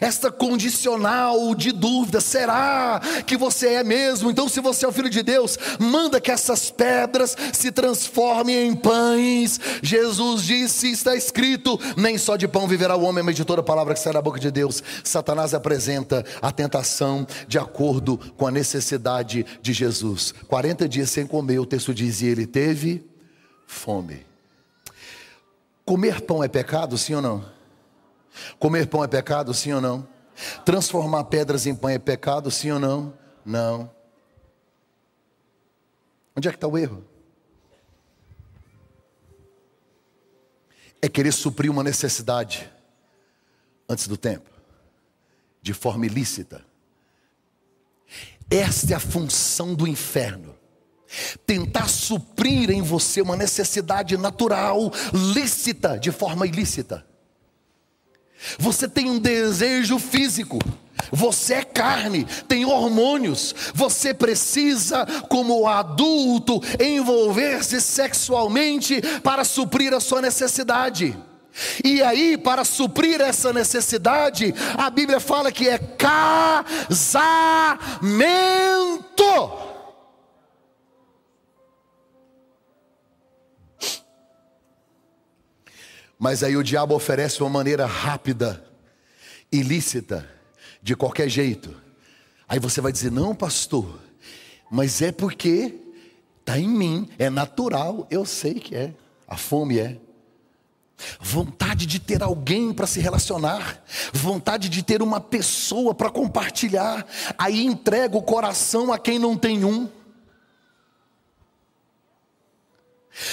[0.00, 4.30] Esta condicional de dúvida, será que você é mesmo?
[4.30, 8.74] Então, se você é o filho de Deus, manda que essas pedras se transformem em
[8.74, 9.60] pães.
[9.82, 13.94] Jesus disse: está escrito: nem só de pão viverá o homem, mas de toda palavra
[13.94, 14.82] que sai da boca de Deus.
[15.04, 20.34] Satanás apresenta a tentação de acordo com a necessidade de Jesus.
[20.48, 23.06] 40 dias sem comer, o texto diz, e ele teve
[23.68, 24.26] fome.
[25.84, 27.52] Comer pão é pecado, sim ou não?
[28.58, 30.08] Comer pão é pecado, sim ou não?
[30.64, 33.16] Transformar pedras em pão é pecado, sim ou não?
[33.44, 33.90] Não.
[36.34, 37.04] Onde é que está o erro?
[41.00, 42.72] É querer suprir uma necessidade
[43.88, 44.50] antes do tempo,
[45.62, 46.64] de forma ilícita.
[48.50, 50.57] Esta é a função do inferno
[51.46, 54.92] tentar suprir em você uma necessidade natural,
[55.34, 57.04] lícita, de forma ilícita.
[58.58, 60.58] Você tem um desejo físico,
[61.10, 70.20] você é carne, tem hormônios, você precisa, como adulto, envolver-se sexualmente para suprir a sua
[70.20, 71.16] necessidade.
[71.84, 76.58] E aí, para suprir essa necessidade, a Bíblia fala que é casamento.
[86.18, 88.64] Mas aí o diabo oferece uma maneira rápida,
[89.52, 90.28] ilícita,
[90.82, 91.74] de qualquer jeito.
[92.48, 94.00] Aí você vai dizer: não, pastor,
[94.68, 95.74] mas é porque
[96.40, 98.92] está em mim, é natural, eu sei que é,
[99.28, 99.96] a fome é.
[101.20, 107.64] Vontade de ter alguém para se relacionar, vontade de ter uma pessoa para compartilhar, aí
[107.64, 109.88] entrega o coração a quem não tem um.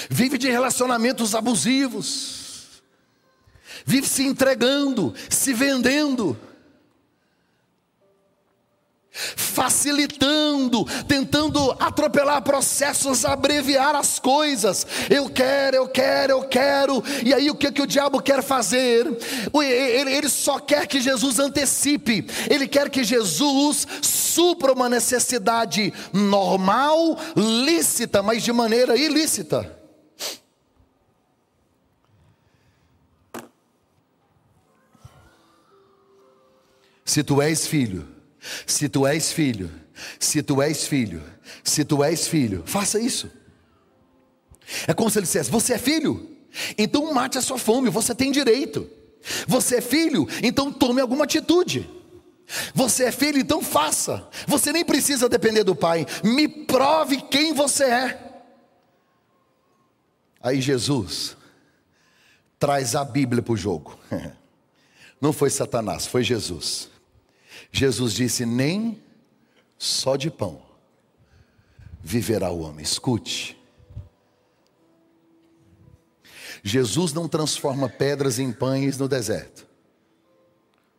[0.08, 2.45] Vive de relacionamentos abusivos
[3.86, 6.38] vive se entregando, se vendendo,
[9.12, 14.86] facilitando, tentando atropelar processos, abreviar as coisas.
[15.10, 17.04] Eu quero, eu quero, eu quero.
[17.24, 19.06] E aí o que, que o diabo quer fazer?
[19.54, 27.18] Ele, ele só quer que Jesus antecipe, ele quer que Jesus supra uma necessidade normal,
[27.38, 29.85] lícita, mas de maneira ilícita.
[37.16, 38.06] Se tu és filho,
[38.68, 39.72] se tu és filho,
[40.20, 41.24] se tu és filho,
[41.64, 43.32] se tu és filho, faça isso.
[44.86, 46.30] É como se ele dissesse: Você é filho?
[46.78, 48.90] Então mate a sua fome, você tem direito.
[49.48, 50.28] Você é filho?
[50.44, 51.90] Então tome alguma atitude.
[52.74, 54.28] Você é filho, então faça.
[54.46, 56.06] Você nem precisa depender do pai.
[56.22, 58.44] Me prove quem você é.
[60.42, 61.38] Aí Jesus
[62.60, 63.98] traz a Bíblia para o jogo.
[65.22, 66.94] Não foi Satanás, foi Jesus.
[67.76, 69.04] Jesus disse: Nem
[69.78, 70.62] só de pão
[72.02, 72.82] viverá o homem.
[72.82, 73.62] Escute.
[76.64, 79.68] Jesus não transforma pedras em pães no deserto,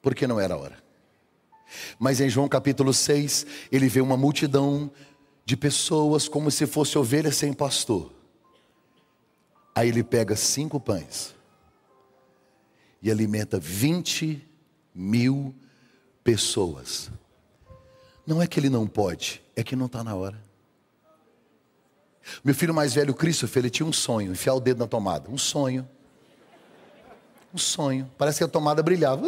[0.02, 0.76] porque não era hora.
[1.98, 4.90] Mas em João capítulo 6, ele vê uma multidão
[5.46, 8.12] de pessoas como se fosse ovelha sem pastor.
[9.74, 11.34] Aí ele pega cinco pães
[13.00, 14.46] e alimenta 20
[14.94, 15.65] mil pessoas
[16.26, 17.08] pessoas.
[18.26, 20.36] Não é que ele não pode, é que não está na hora.
[22.42, 25.30] Meu filho mais velho, Christopher, ele tinha um sonho, enfiar o dedo na tomada.
[25.30, 25.88] Um sonho.
[27.54, 28.10] Um sonho.
[28.18, 29.24] Parece que a tomada brilhava.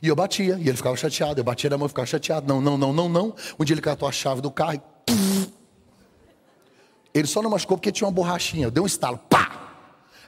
[0.00, 1.40] E eu batia, e ele ficava chateado.
[1.40, 2.46] Eu batia na mão e ficava chateado.
[2.46, 3.34] Não, não, não, não, não.
[3.58, 5.50] Um dia ele catou a chave do carro e...
[7.12, 8.70] Ele só não machucou porque tinha uma borrachinha.
[8.70, 9.18] Deu um estalo.
[9.18, 9.69] Pá!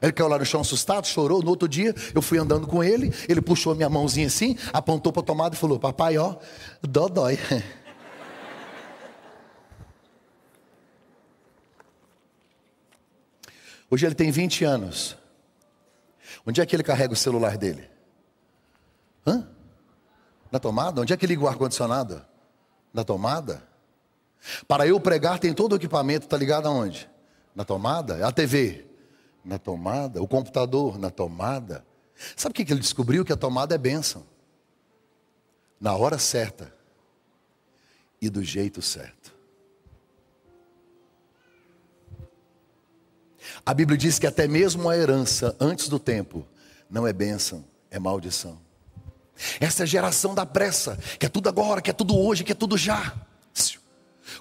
[0.03, 1.41] Ele caiu lá no chão assustado, chorou.
[1.41, 3.15] No outro dia, eu fui andando com ele.
[3.29, 6.35] Ele puxou minha mãozinha assim, apontou para a tomada e falou: Papai, ó,
[6.83, 7.39] dó dói.
[13.89, 15.17] Hoje ele tem 20 anos.
[16.45, 17.89] Onde é que ele carrega o celular dele?
[19.25, 19.47] Hã?
[20.51, 21.01] Na tomada?
[21.01, 22.25] Onde é que liga o ar-condicionado?
[22.93, 23.63] Na tomada?
[24.67, 27.09] Para eu pregar, tem todo o equipamento, está ligado aonde?
[27.55, 28.27] Na tomada?
[28.27, 28.92] A TV?
[29.45, 30.23] Na tomada?
[30.23, 30.99] O computador?
[30.99, 31.85] Na tomada?
[32.37, 33.25] Sabe o que ele descobriu?
[33.25, 34.25] Que a tomada é bênção.
[35.81, 36.73] Na hora certa
[38.21, 39.35] e do jeito certo.
[43.67, 46.47] A Bíblia diz que até mesmo a herança antes do tempo
[46.89, 48.59] não é bênção, é maldição.
[49.59, 52.55] Essa é geração da pressa, que é tudo agora, que é tudo hoje, que é
[52.55, 53.13] tudo já.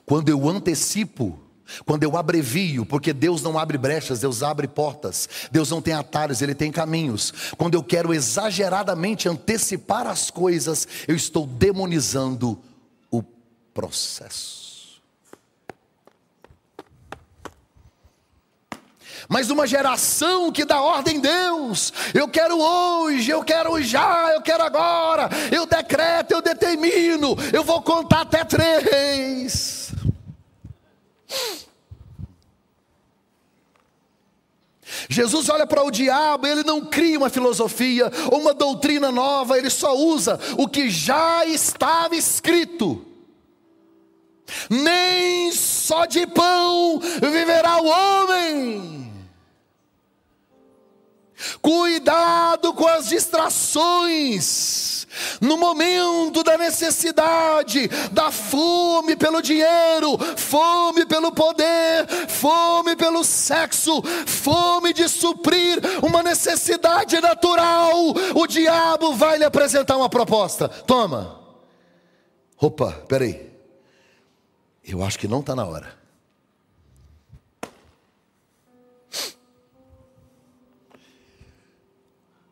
[0.05, 1.39] Quando eu antecipo,
[1.85, 6.41] quando eu abrevio, porque Deus não abre brechas, Deus abre portas, Deus não tem atalhos,
[6.41, 7.33] Ele tem caminhos.
[7.57, 12.59] Quando eu quero exageradamente antecipar as coisas, eu estou demonizando
[13.09, 13.23] o
[13.73, 14.61] processo.
[19.31, 21.93] mas uma geração que dá ordem em Deus.
[22.13, 25.29] Eu quero hoje, eu quero já, eu quero agora.
[25.49, 29.80] Eu decreto, eu determino, eu vou contar até três.
[35.11, 39.69] Jesus olha para o diabo, ele não cria uma filosofia ou uma doutrina nova, ele
[39.69, 43.05] só usa o que já estava escrito.
[44.69, 49.01] Nem só de pão viverá o homem
[51.61, 54.90] Cuidado com as distrações.
[55.39, 64.93] No momento da necessidade, da fome pelo dinheiro, fome pelo poder, fome pelo sexo, fome
[64.93, 67.91] de suprir uma necessidade natural,
[68.35, 70.67] o diabo vai lhe apresentar uma proposta.
[70.67, 71.39] Toma.
[72.59, 73.51] Opa, peraí.
[74.83, 76.01] Eu acho que não está na hora.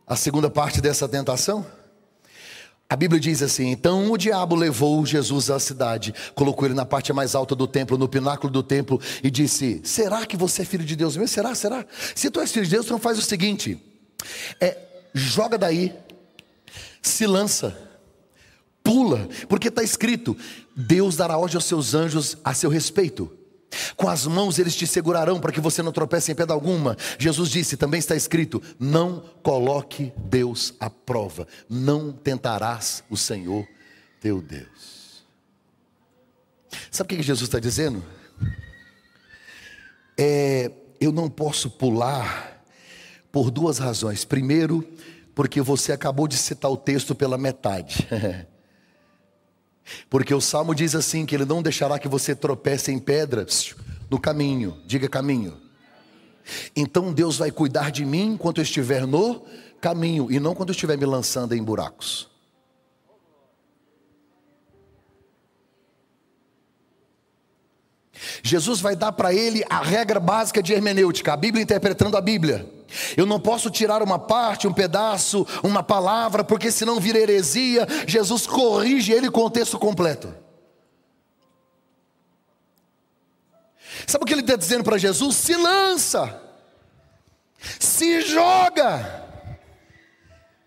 [0.09, 1.63] a segunda parte dessa tentação?
[2.89, 7.13] A Bíblia diz assim: então o diabo levou Jesus à cidade, colocou ele na parte
[7.13, 10.83] mais alta do templo, no pináculo do templo, e disse: Será que você é filho
[10.83, 11.27] de Deus mesmo?
[11.27, 11.53] Será?
[11.53, 11.85] Será?
[12.15, 13.79] Se tu és filho de Deus, então faz o seguinte:
[14.59, 14.75] é,
[15.13, 15.93] joga daí,
[16.99, 17.77] se lança,
[18.83, 20.35] pula, porque está escrito:
[20.75, 23.38] Deus dará hoje aos seus anjos a seu respeito.
[23.95, 26.97] Com as mãos eles te segurarão para que você não tropece em pedra alguma.
[27.17, 33.67] Jesus disse, também está escrito: Não coloque Deus à prova, não tentarás o Senhor
[34.19, 35.23] teu Deus.
[36.91, 38.03] Sabe o que Jesus está dizendo?
[40.17, 42.63] É, eu não posso pular
[43.31, 44.25] por duas razões.
[44.25, 44.87] Primeiro,
[45.33, 48.07] porque você acabou de citar o texto pela metade.
[50.09, 53.75] Porque o salmo diz assim: que ele não deixará que você tropece em pedras
[54.09, 55.57] no caminho, diga caminho.
[56.75, 59.45] Então Deus vai cuidar de mim enquanto eu estiver no
[59.79, 62.27] caminho e não quando eu estiver me lançando em buracos.
[68.43, 72.78] Jesus vai dar para ele a regra básica de hermenêutica, a Bíblia interpretando a Bíblia.
[73.15, 77.87] Eu não posso tirar uma parte, um pedaço, uma palavra, porque senão vira heresia.
[78.07, 80.33] Jesus corrige ele com o texto completo.
[84.07, 85.35] Sabe o que ele está dizendo para Jesus?
[85.35, 86.41] Se lança,
[87.79, 89.27] se joga.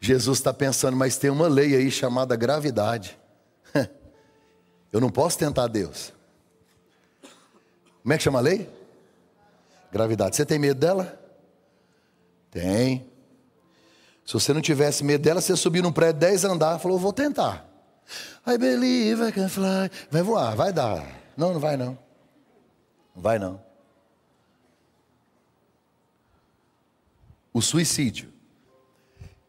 [0.01, 3.19] Jesus está pensando, mas tem uma lei aí chamada gravidade.
[4.93, 6.13] Eu não posso tentar Deus.
[8.03, 8.69] Como é que chama a lei?
[9.93, 10.35] Gravidade.
[10.35, 11.22] Você tem medo dela?
[12.53, 13.11] Tem.
[14.25, 17.69] Se você não tivesse medo dela, você subir num prédio 10 andar, falou, vou tentar.
[18.47, 19.91] I believe I can fly.
[20.11, 21.05] Vai voar, vai dar.
[21.37, 21.99] Não, não vai não.
[23.17, 23.61] Não vai não.
[27.53, 28.33] O suicídio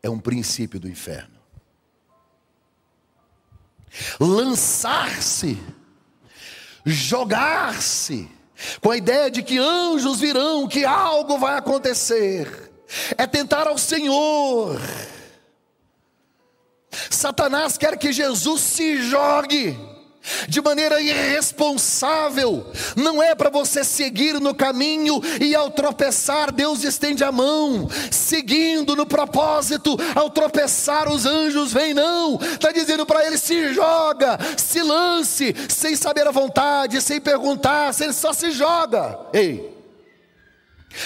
[0.01, 1.33] é um princípio do inferno.
[4.19, 5.61] Lançar-se,
[6.85, 8.29] jogar-se,
[8.81, 12.62] com a ideia de que anjos virão, que algo vai acontecer,
[13.17, 14.79] é tentar ao Senhor.
[17.09, 19.77] Satanás quer que Jesus se jogue,
[20.47, 22.65] de maneira irresponsável.
[22.95, 28.95] Não é para você seguir no caminho e ao tropeçar, Deus estende a mão, seguindo
[28.95, 32.39] no propósito, ao tropeçar, os anjos vêm, não.
[32.41, 38.13] Está dizendo para ele: se joga, se lance, sem saber a vontade, sem perguntar, ele
[38.13, 39.19] só se joga.
[39.33, 39.72] Ei.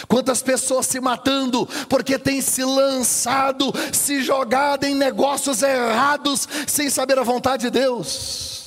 [0.07, 7.19] Quantas pessoas se matando porque têm se lançado, se jogado em negócios errados, sem saber
[7.19, 8.57] a vontade de Deus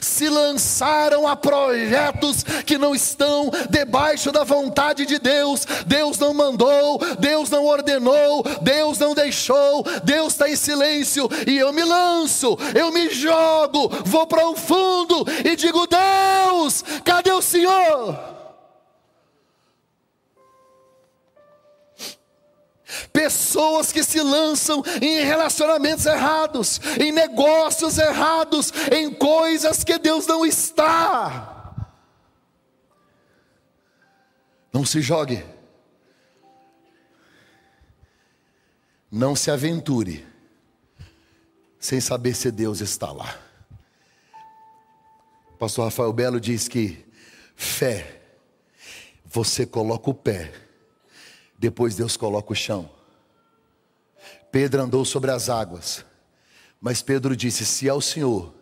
[0.00, 5.66] se lançaram a projetos que não estão debaixo da vontade de Deus.
[5.86, 11.72] Deus não mandou, Deus não ordenou, Deus não deixou, Deus está em silêncio e eu
[11.72, 18.43] me lanço, eu me jogo, vou para o fundo e digo: Deus, cadê o Senhor?
[23.14, 30.44] Pessoas que se lançam em relacionamentos errados, em negócios errados, em coisas que Deus não
[30.44, 31.86] está.
[34.72, 35.46] Não se jogue.
[39.08, 40.26] Não se aventure
[41.78, 43.38] sem saber se Deus está lá.
[45.56, 47.06] Pastor Rafael Belo diz que
[47.54, 48.22] fé,
[49.24, 50.64] você coloca o pé
[51.64, 52.90] depois Deus coloca o chão.
[54.54, 56.04] Pedro andou sobre as águas,
[56.80, 58.54] mas Pedro disse: Se é o Senhor,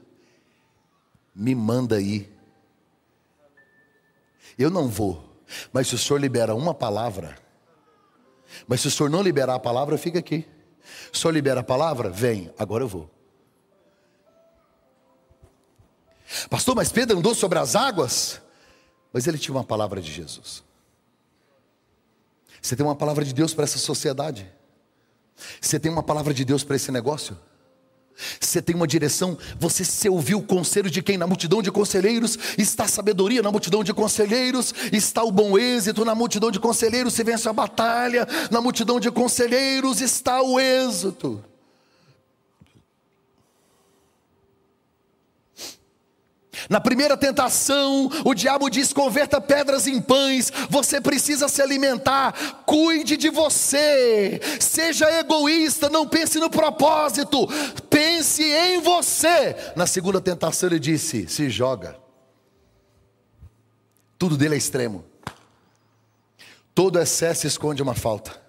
[1.35, 2.33] me manda aí.
[4.57, 5.23] Eu não vou,
[5.71, 7.37] mas se o Senhor libera uma palavra,
[8.67, 10.49] mas se o Senhor não liberar a palavra, fica aqui.
[11.13, 13.11] Se o Senhor libera a palavra, vem, agora eu vou.
[16.49, 18.41] Pastor, mas Pedro andou sobre as águas,
[19.13, 20.65] mas ele tinha uma palavra de Jesus.
[22.63, 24.51] Você tem uma palavra de Deus para essa sociedade?
[25.61, 27.37] Você tem uma palavra de Deus para esse negócio?
[28.41, 31.17] Você tem uma direção, você se ouviu o conselho de quem?
[31.17, 36.05] Na multidão de conselheiros está a sabedoria, na multidão de conselheiros está o bom êxito,
[36.05, 41.43] na multidão de conselheiros se vence a batalha, na multidão de conselheiros está o êxito.
[46.69, 50.53] Na primeira tentação, o diabo diz: converta pedras em pães.
[50.69, 52.63] Você precisa se alimentar.
[52.65, 54.41] Cuide de você.
[54.61, 55.89] Seja egoísta.
[55.89, 57.47] Não pense no propósito.
[57.89, 59.57] Pense em você.
[59.77, 61.97] Na segunda tentação, ele disse: se joga.
[64.19, 65.05] Tudo dele é extremo.
[66.75, 68.41] Todo excesso esconde uma falta.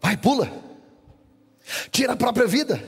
[0.00, 0.50] Vai, pula.
[1.90, 2.82] Tira a própria vida.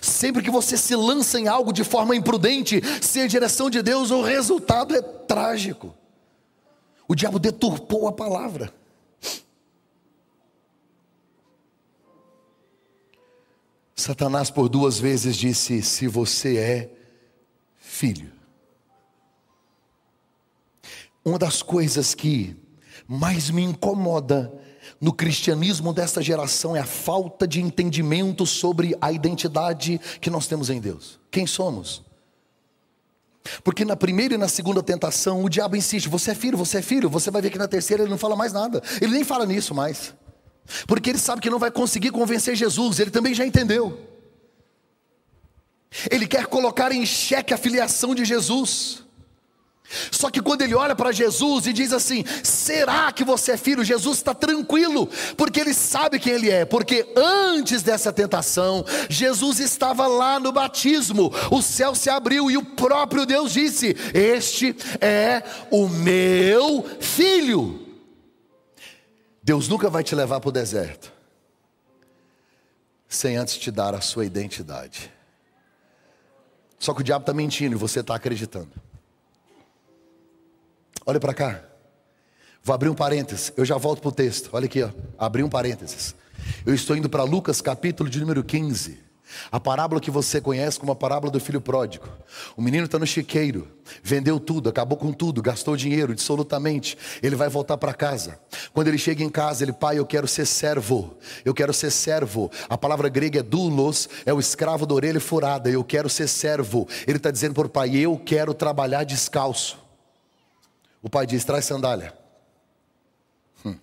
[0.00, 4.10] Sempre que você se lança em algo de forma imprudente, sem a direção de Deus,
[4.10, 5.94] o resultado é trágico.
[7.08, 8.72] O diabo deturpou a palavra.
[13.94, 16.90] Satanás por duas vezes disse: Se você é
[17.76, 18.32] filho.
[21.24, 22.56] Uma das coisas que
[23.08, 24.52] mais me incomoda
[25.00, 30.70] no cristianismo desta geração é a falta de entendimento sobre a identidade que nós temos
[30.70, 31.20] em Deus.
[31.30, 32.02] Quem somos?
[33.62, 36.82] Porque na primeira e na segunda tentação o diabo insiste: você é filho, você é
[36.82, 37.08] filho.
[37.08, 38.82] Você vai ver que na terceira ele não fala mais nada.
[39.00, 40.14] Ele nem fala nisso mais.
[40.86, 42.98] Porque ele sabe que não vai conseguir convencer Jesus.
[42.98, 44.00] Ele também já entendeu.
[46.10, 49.05] Ele quer colocar em xeque a filiação de Jesus.
[50.10, 53.84] Só que quando ele olha para Jesus e diz assim: será que você é filho?
[53.84, 56.64] Jesus está tranquilo, porque ele sabe quem ele é.
[56.64, 62.64] Porque antes dessa tentação, Jesus estava lá no batismo, o céu se abriu e o
[62.64, 67.86] próprio Deus disse: Este é o meu filho.
[69.42, 71.12] Deus nunca vai te levar para o deserto,
[73.08, 75.12] sem antes te dar a sua identidade.
[76.78, 78.85] Só que o diabo está mentindo e você está acreditando.
[81.06, 81.60] Olha para cá.
[82.64, 83.52] Vou abrir um parênteses.
[83.56, 84.50] Eu já volto para o texto.
[84.52, 84.90] Olha aqui, ó.
[85.16, 86.16] abri um parênteses.
[86.66, 89.06] Eu estou indo para Lucas, capítulo de número 15.
[89.52, 92.08] A parábola que você conhece como a parábola do filho pródigo.
[92.56, 93.68] O menino está no chiqueiro,
[94.02, 96.98] vendeu tudo, acabou com tudo, gastou dinheiro absolutamente.
[97.22, 98.40] Ele vai voltar para casa.
[98.72, 101.16] Quando ele chega em casa, ele, pai, eu quero ser servo.
[101.44, 102.50] Eu quero ser servo.
[102.68, 105.70] A palavra grega é doulos, é o escravo da orelha furada.
[105.70, 106.88] Eu quero ser servo.
[107.06, 109.85] Ele está dizendo o pai, eu quero trabalhar descalço.
[111.02, 112.16] O pai diz: traz sandália.
[113.64, 113.78] Hum.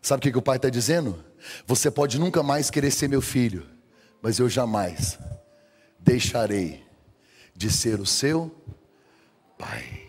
[0.00, 1.24] Sabe o que, que o pai está dizendo?
[1.66, 3.66] Você pode nunca mais querer ser meu filho,
[4.20, 5.18] mas eu jamais
[5.98, 6.86] deixarei
[7.54, 8.54] de ser o seu
[9.58, 10.06] pai.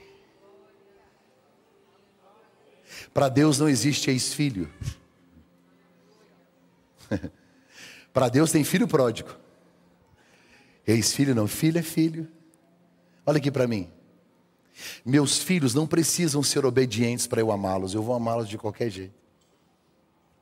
[3.13, 4.71] Para Deus não existe ex-filho.
[8.13, 9.35] Para Deus tem filho pródigo.
[10.85, 12.27] Ex-filho não, filho é filho.
[13.25, 13.91] Olha aqui para mim.
[15.05, 19.13] Meus filhos não precisam ser obedientes para eu amá-los, eu vou amá-los de qualquer jeito.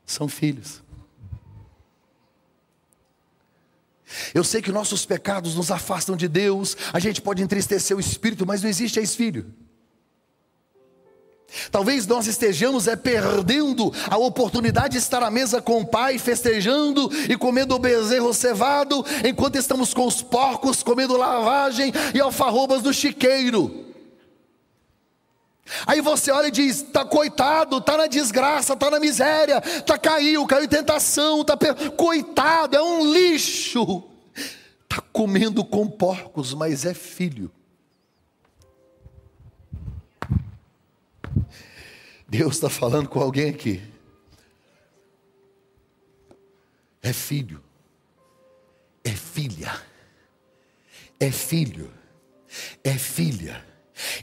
[0.06, 0.82] São filhos.
[4.34, 8.46] Eu sei que nossos pecados nos afastam de Deus, a gente pode entristecer o espírito,
[8.46, 9.54] mas não existe ex-filho.
[11.72, 17.10] Talvez nós estejamos é perdendo a oportunidade de estar à mesa com o pai, festejando
[17.30, 22.94] e comendo o bezerro cevado, enquanto estamos com os porcos comendo lavagem e alfarrobas do
[22.94, 23.87] chiqueiro.
[25.86, 30.46] Aí você olha e diz: tá coitado, tá na desgraça, tá na miséria, tá caiu,
[30.46, 31.92] caiu em tentação, tá per...
[31.92, 34.04] coitado, é um lixo.
[34.88, 37.52] Tá comendo com porcos, mas é filho.
[42.28, 43.82] Deus está falando com alguém aqui.
[47.02, 47.64] É filho,
[49.04, 49.82] é filha,
[51.20, 51.90] é filho,
[52.84, 53.66] é filha.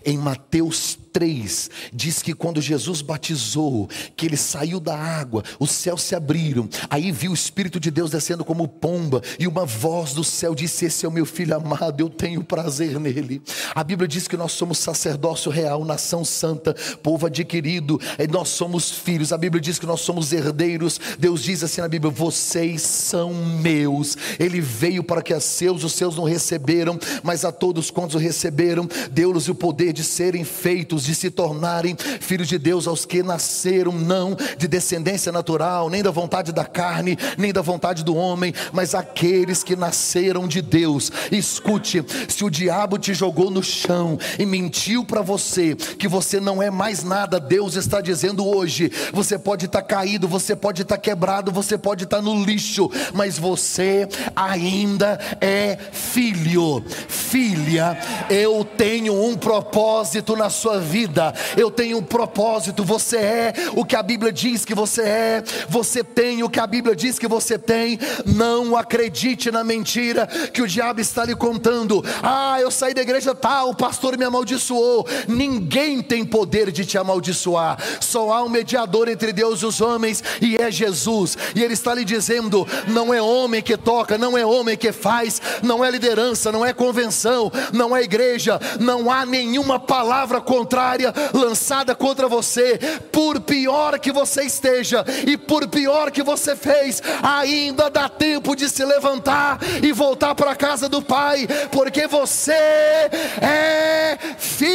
[0.04, 6.02] Em Mateus 3, diz que quando Jesus batizou, que ele saiu da água, os céus
[6.02, 10.24] se abriram, aí viu o Espírito de Deus descendo como pomba, e uma voz do
[10.24, 13.40] céu disse: Esse é o meu filho amado, eu tenho prazer nele.
[13.76, 19.32] A Bíblia diz que nós somos sacerdócio real, nação santa, povo adquirido, nós somos filhos.
[19.32, 21.00] A Bíblia diz que nós somos herdeiros.
[21.16, 24.16] Deus diz assim na Bíblia: Vocês são meus.
[24.40, 28.18] Ele veio para que a seus, os seus não receberam, mas a todos quantos o
[28.18, 33.22] receberam, deu-lhes o poder de serem feitos de se tornarem filhos de Deus aos que
[33.22, 38.54] nasceram, não de descendência natural, nem da vontade da carne, nem da vontade do homem,
[38.72, 41.12] mas aqueles que nasceram de Deus.
[41.30, 46.62] Escute, se o diabo te jogou no chão e mentiu para você que você não
[46.62, 50.96] é mais nada, Deus está dizendo hoje: você pode estar tá caído, você pode estar
[50.96, 57.98] tá quebrado, você pode estar tá no lixo, mas você ainda é filho, filha.
[58.30, 62.84] Eu tenho um propósito na sua vida vida, eu tenho um propósito.
[62.84, 66.68] Você é o que a Bíblia diz que você é, você tem o que a
[66.68, 67.98] Bíblia diz que você tem.
[68.24, 72.04] Não acredite na mentira que o diabo está lhe contando.
[72.22, 75.04] Ah, eu saí da igreja tal, o pastor me amaldiçoou.
[75.26, 80.22] Ninguém tem poder de te amaldiçoar, só há um mediador entre Deus e os homens,
[80.40, 81.36] e é Jesus.
[81.56, 85.42] E Ele está lhe dizendo: não é homem que toca, não é homem que faz,
[85.60, 90.83] não é liderança, não é convenção, não é igreja, não há nenhuma palavra contrária
[91.32, 92.78] lançada contra você,
[93.12, 98.68] por pior que você esteja e por pior que você fez, ainda dá tempo de
[98.68, 104.74] se levantar e voltar para a casa do Pai, porque você é filho.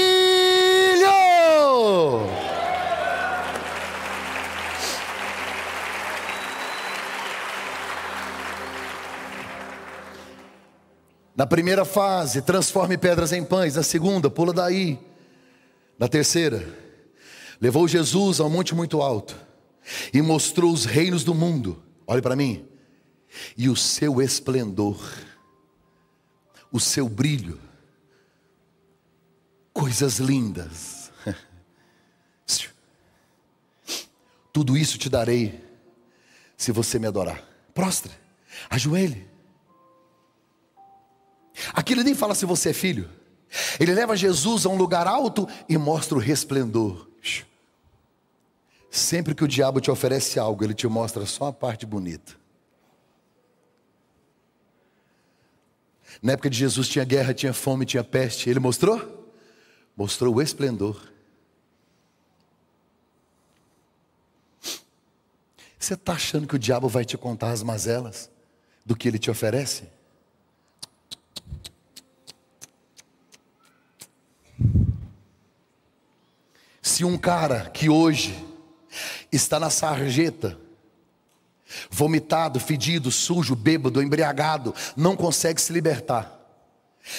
[11.40, 13.76] Na primeira fase, transforme pedras em pães.
[13.76, 15.00] Na segunda, pula daí.
[16.00, 16.66] Na terceira,
[17.60, 19.36] levou Jesus a um monte muito alto
[20.14, 21.84] e mostrou os reinos do mundo.
[22.08, 22.66] Olhe para mim.
[23.58, 24.98] E o seu esplendor,
[26.72, 27.60] o seu brilho,
[29.74, 31.12] coisas lindas.
[34.54, 35.62] Tudo isso te darei
[36.56, 37.44] se você me adorar.
[37.74, 38.14] Prostre,
[38.70, 39.28] ajoelhe.
[41.74, 43.19] Aqui ele nem fala se você é filho.
[43.80, 47.08] Ele leva Jesus a um lugar alto e mostra o resplendor.
[48.92, 52.38] Sempre que o diabo te oferece algo, ele te mostra só a parte bonita.
[56.22, 58.50] Na época de Jesus tinha guerra, tinha fome, tinha peste.
[58.50, 59.32] Ele mostrou?
[59.96, 61.02] Mostrou o esplendor.
[65.78, 68.30] Você está achando que o diabo vai te contar as mazelas
[68.86, 69.88] do que ele te oferece?
[77.00, 78.38] Se um cara que hoje
[79.32, 80.60] está na sarjeta,
[81.90, 86.38] vomitado, fedido, sujo, bêbado, embriagado, não consegue se libertar.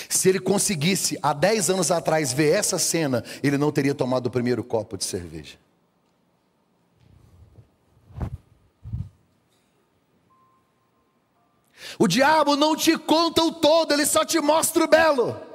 [0.07, 4.31] Se ele conseguisse, há 10 anos atrás, ver essa cena, ele não teria tomado o
[4.31, 5.57] primeiro copo de cerveja.
[11.99, 15.50] O diabo não te conta o todo, ele só te mostra o belo.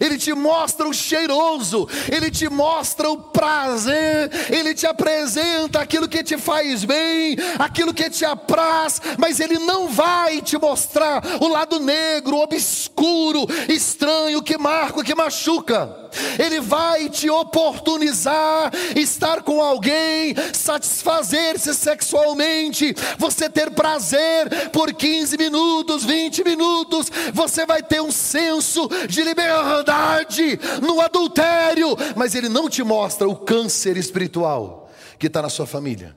[0.00, 6.22] Ele te mostra o cheiroso, ele te mostra o prazer, ele te apresenta aquilo que
[6.22, 11.80] te faz bem, aquilo que te apraz, mas ele não vai te mostrar o lado
[11.80, 15.97] negro, obscuro, estranho, que marca, que machuca.
[16.38, 26.04] Ele vai te oportunizar estar com alguém, satisfazer-se sexualmente, você ter prazer por 15 minutos,
[26.04, 32.82] 20 minutos, você vai ter um senso de liberdade no adultério, mas ele não te
[32.82, 36.16] mostra o câncer espiritual que está na sua família,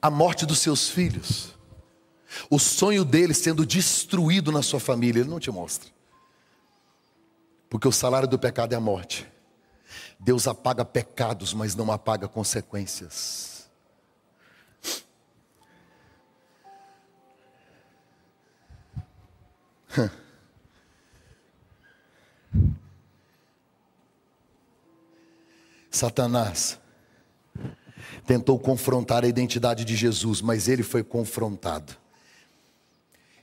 [0.00, 1.54] a morte dos seus filhos,
[2.50, 5.88] o sonho deles sendo destruído na sua família, ele não te mostra.
[7.74, 9.26] Porque o salário do pecado é a morte.
[10.20, 13.68] Deus apaga pecados, mas não apaga consequências.
[25.90, 26.78] Satanás
[28.24, 32.03] tentou confrontar a identidade de Jesus, mas ele foi confrontado.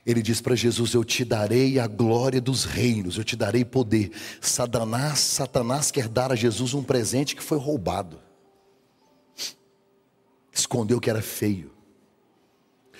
[0.04, 4.10] Ele diz para Jesus: Eu te darei a glória dos reinos, eu te darei poder.
[4.40, 8.18] Satanás, Satanás quer dar a Jesus um presente que foi roubado.
[10.52, 11.72] Escondeu que era feio.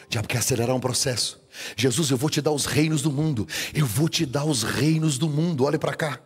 [0.06, 1.40] O diabo quer acelerar um processo.
[1.76, 3.46] Jesus, eu vou te dar os reinos do mundo.
[3.74, 5.64] Eu vou te dar os reinos do mundo.
[5.64, 6.20] Olhe para cá.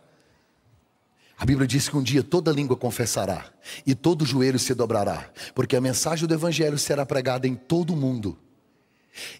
[1.37, 3.51] A Bíblia diz que um dia toda língua confessará
[3.85, 7.95] e todo joelho se dobrará, porque a mensagem do Evangelho será pregada em todo o
[7.95, 8.39] mundo.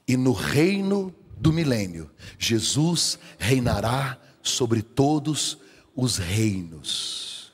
[0.08, 5.58] E no reino do milênio, Jesus reinará sobre todos
[5.96, 7.52] os reinos.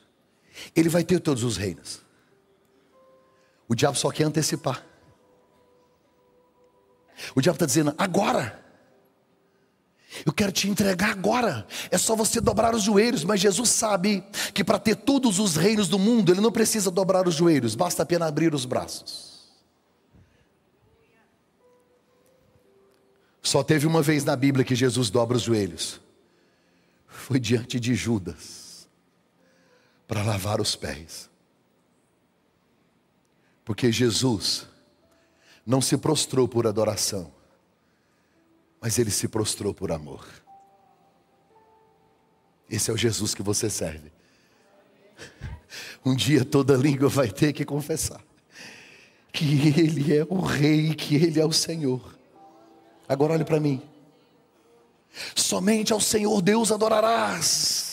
[0.74, 2.00] Ele vai ter todos os reinos.
[3.68, 4.84] O diabo só quer antecipar.
[7.34, 8.62] O diabo está dizendo, agora.
[10.24, 11.66] Eu quero te entregar agora.
[11.90, 13.24] É só você dobrar os joelhos.
[13.24, 17.26] Mas Jesus sabe que para ter todos os reinos do mundo, ele não precisa dobrar
[17.26, 19.33] os joelhos, basta apenas abrir os braços.
[23.44, 26.00] Só teve uma vez na Bíblia que Jesus dobra os joelhos.
[27.06, 28.88] Foi diante de Judas
[30.08, 31.30] para lavar os pés.
[33.62, 34.66] Porque Jesus
[35.64, 37.30] não se prostrou por adoração,
[38.80, 40.26] mas ele se prostrou por amor.
[42.68, 44.10] Esse é o Jesus que você serve.
[46.02, 48.22] Um dia toda língua vai ter que confessar
[49.30, 52.23] que Ele é o Rei, que Ele é o Senhor.
[53.08, 53.82] Agora olhe para mim.
[55.34, 57.84] Somente ao Senhor Deus adorarás.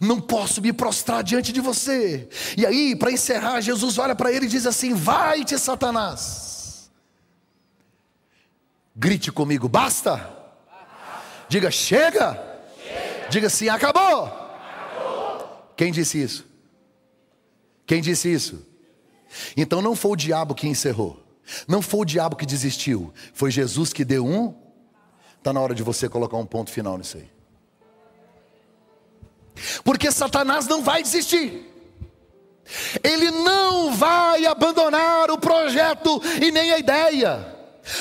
[0.00, 2.28] Não posso me prostrar diante de você.
[2.56, 6.90] E aí, para encerrar, Jesus olha para ele e diz assim: Vai-te, Satanás.
[8.94, 10.34] Grite comigo, basta.
[11.48, 12.32] Diga, chega.
[12.82, 13.28] chega.
[13.28, 14.24] Diga assim: acabou.
[14.24, 15.72] acabou.
[15.76, 16.46] Quem disse isso?
[17.86, 18.66] Quem disse isso?
[19.56, 21.22] Então não foi o diabo que encerrou.
[21.66, 24.54] Não foi o diabo que desistiu, foi Jesus que deu um.
[25.38, 27.30] Está na hora de você colocar um ponto final nisso aí.
[29.84, 31.72] Porque Satanás não vai desistir.
[33.02, 37.55] Ele não vai abandonar o projeto e nem a ideia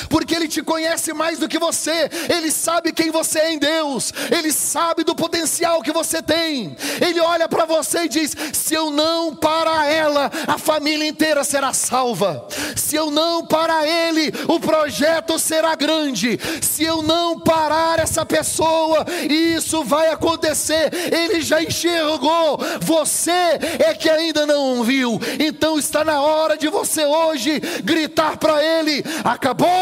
[0.09, 4.13] porque Ele te conhece mais do que você, Ele sabe quem você é em Deus,
[4.31, 6.75] Ele sabe do potencial que você tem.
[7.01, 11.73] Ele olha para você e diz: se eu não para ela, a família inteira será
[11.73, 12.47] salva.
[12.75, 16.39] Se eu não para ele, o projeto será grande.
[16.61, 20.91] Se eu não parar essa pessoa, isso vai acontecer.
[21.13, 23.31] Ele já enxergou, você
[23.79, 25.19] é que ainda não viu.
[25.39, 29.74] Então está na hora de você hoje gritar para ele: acabou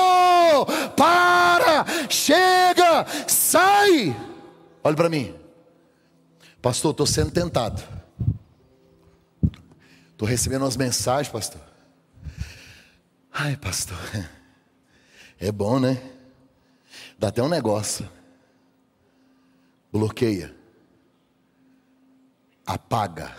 [0.95, 4.15] para, chega, sai.
[4.83, 5.35] Olha para mim,
[6.61, 7.81] pastor, estou sendo tentado.
[10.11, 11.61] Estou recebendo umas mensagens, pastor.
[13.31, 13.97] Ai, pastor,
[15.39, 16.01] é bom, né?
[17.17, 18.09] Dá até um negócio.
[19.91, 20.55] Bloqueia,
[22.65, 23.35] apaga,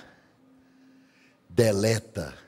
[1.49, 2.44] deleta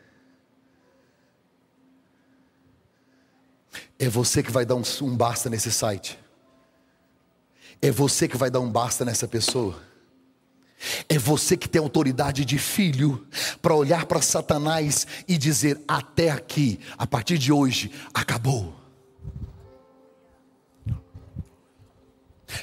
[3.99, 6.19] É você que vai dar um, um basta nesse site.
[7.81, 9.81] É você que vai dar um basta nessa pessoa.
[11.09, 13.27] É você que tem autoridade de filho
[13.63, 18.75] para olhar para Satanás e dizer: até aqui, a partir de hoje, acabou.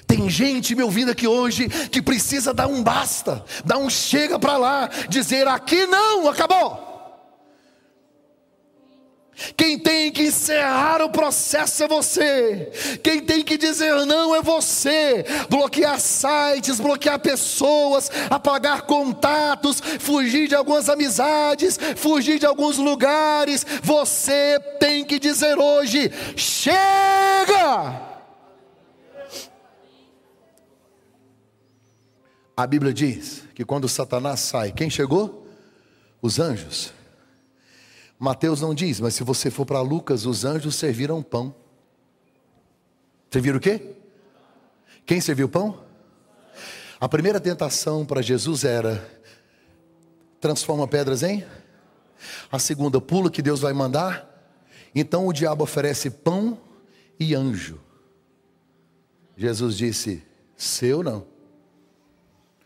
[0.07, 4.57] Tem gente me ouvindo aqui hoje que precisa dar um basta, dar um chega para
[4.57, 6.92] lá, dizer: aqui não, acabou.
[9.57, 12.71] Quem tem que encerrar o processo é você.
[13.03, 15.25] Quem tem que dizer não é você.
[15.49, 23.65] Bloquear sites, bloquear pessoas, apagar contatos, fugir de algumas amizades, fugir de alguns lugares.
[23.83, 28.13] Você tem que dizer hoje: chega!
[32.55, 35.47] A Bíblia diz que quando Satanás sai, quem chegou?
[36.21, 36.93] Os anjos.
[38.23, 41.53] Mateus não diz, mas se você for para Lucas, os anjos serviram pão.
[43.29, 43.97] Serviram o quê?
[45.05, 45.83] Quem serviu pão?
[47.01, 49.05] A primeira tentação para Jesus era:
[50.39, 51.45] transforma pedras em?
[52.49, 54.25] A segunda, pula que Deus vai mandar.
[54.95, 56.57] Então o diabo oferece pão
[57.19, 57.77] e anjo.
[59.35, 60.23] Jesus disse:
[60.55, 61.27] Seu não.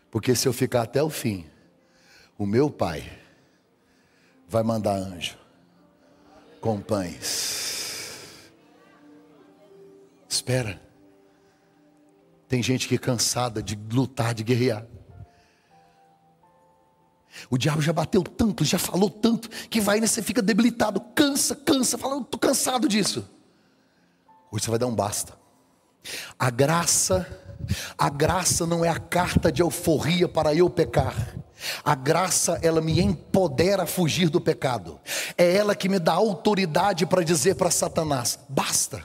[0.08, 1.46] Porque se eu ficar até o fim,
[2.38, 3.10] o meu pai
[4.48, 5.47] vai mandar anjo
[6.60, 8.50] com pães.
[10.28, 10.80] Espera.
[12.48, 14.86] Tem gente que é cansada de lutar, de guerrear.
[17.50, 21.54] O diabo já bateu tanto, já falou tanto, que vai e você fica debilitado, cansa,
[21.54, 23.28] cansa, fala, estou cansado disso.
[24.50, 25.38] Hoje você vai dar um basta.
[26.38, 27.26] A graça,
[27.96, 31.36] a graça não é a carta de euforia para eu pecar.
[31.84, 35.00] A graça, ela me empodera a fugir do pecado.
[35.36, 39.02] É ela que me dá autoridade para dizer para Satanás: basta.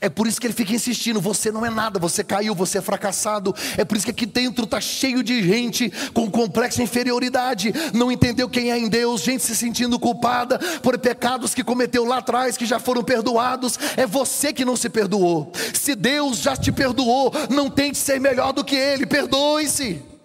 [0.00, 2.80] É por isso que ele fica insistindo: você não é nada, você caiu, você é
[2.80, 3.54] fracassado.
[3.76, 8.48] É por isso que aqui dentro está cheio de gente com complexa inferioridade, não entendeu
[8.48, 12.66] quem é em Deus, gente se sentindo culpada por pecados que cometeu lá atrás, que
[12.66, 13.78] já foram perdoados.
[13.96, 15.52] É você que não se perdoou.
[15.72, 20.15] Se Deus já te perdoou, não tente ser melhor do que Ele, perdoe-se.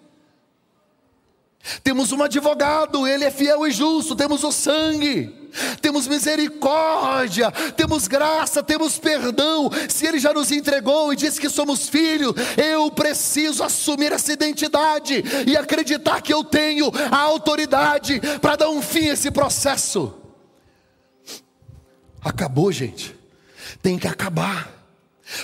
[1.82, 5.32] Temos um advogado, ele é fiel e justo, temos o sangue,
[5.80, 9.70] temos misericórdia, temos graça, temos perdão.
[9.88, 15.22] Se ele já nos entregou e disse que somos filhos, eu preciso assumir essa identidade
[15.46, 20.14] e acreditar que eu tenho a autoridade para dar um fim a esse processo.
[22.20, 23.14] Acabou, gente.
[23.80, 24.81] Tem que acabar.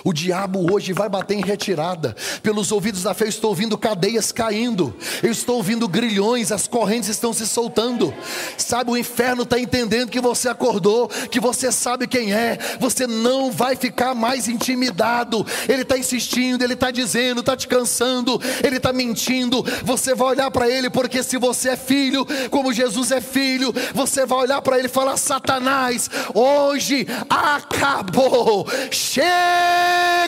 [0.05, 2.15] O diabo hoje vai bater em retirada.
[2.43, 4.95] Pelos ouvidos da fé, eu estou ouvindo cadeias caindo.
[5.23, 8.15] Eu estou ouvindo grilhões, as correntes estão se soltando.
[8.57, 12.59] Sabe, o inferno está entendendo que você acordou, que você sabe quem é.
[12.81, 15.47] Você não vai ficar mais intimidado.
[15.69, 19.65] Ele está insistindo, ele está dizendo, está te cansando, ele está mentindo.
[19.85, 24.27] Você vai olhar para ele, porque se você é filho, como Jesus é filho, você
[24.27, 28.67] vai olhar para ele e falar: Satanás, hoje acabou.
[28.91, 29.78] Chega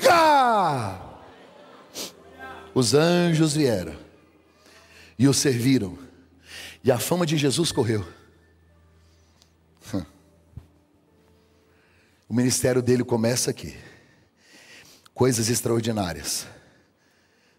[0.00, 1.00] chega!
[2.74, 3.96] Os anjos vieram
[5.18, 5.98] e o serviram,
[6.82, 8.06] e a fama de Jesus correu.
[12.30, 13.76] O ministério dele começa aqui.
[15.12, 16.46] Coisas extraordinárias.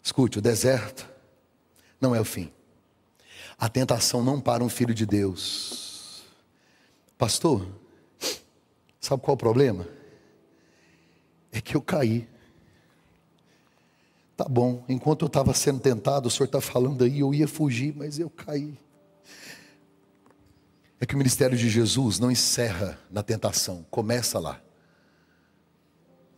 [0.01, 1.05] Escute, o deserto
[1.99, 2.49] não é o fim.
[3.57, 6.23] A tentação não para um filho de Deus.
[7.17, 7.67] Pastor,
[9.01, 9.85] sabe qual é o problema?
[11.51, 12.27] É que eu caí.
[14.37, 17.93] Tá bom, enquanto eu estava sendo tentado, o senhor está falando aí, eu ia fugir,
[17.95, 18.77] mas eu caí.
[20.99, 24.61] É que o ministério de Jesus não encerra na tentação, começa lá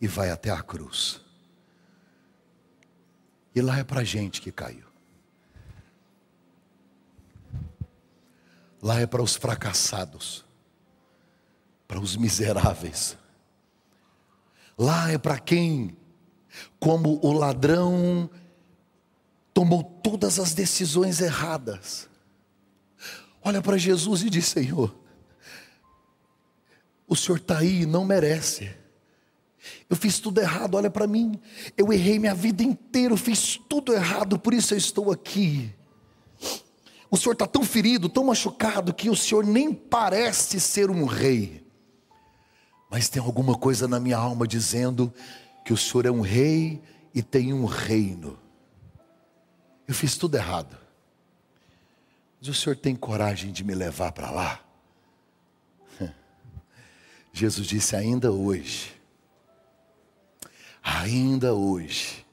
[0.01, 1.21] e vai até a cruz.
[3.55, 4.87] E lá é para gente que caiu.
[8.81, 10.43] Lá é para os fracassados,
[11.87, 13.17] para os miseráveis
[14.77, 15.95] Lá é para quem,
[16.79, 18.29] como o ladrão,
[19.53, 22.09] tomou todas as decisões erradas.
[23.41, 24.95] Olha para Jesus e diz: Senhor,
[27.07, 28.75] o Senhor está aí não merece.
[29.89, 31.39] Eu fiz tudo errado, olha para mim.
[31.77, 35.73] Eu errei minha vida inteira, fiz tudo errado, por isso eu estou aqui.
[37.09, 41.62] O Senhor está tão ferido, tão machucado, que o Senhor nem parece ser um rei
[42.93, 45.11] mas tem alguma coisa na minha alma dizendo
[45.65, 46.79] que o Senhor é um rei
[47.11, 48.37] e tem um reino.
[49.87, 50.77] Eu fiz tudo errado.
[52.39, 54.63] Mas o Senhor tem coragem de me levar para lá?
[57.33, 58.93] Jesus disse: ainda hoje,
[60.83, 62.23] ainda hoje,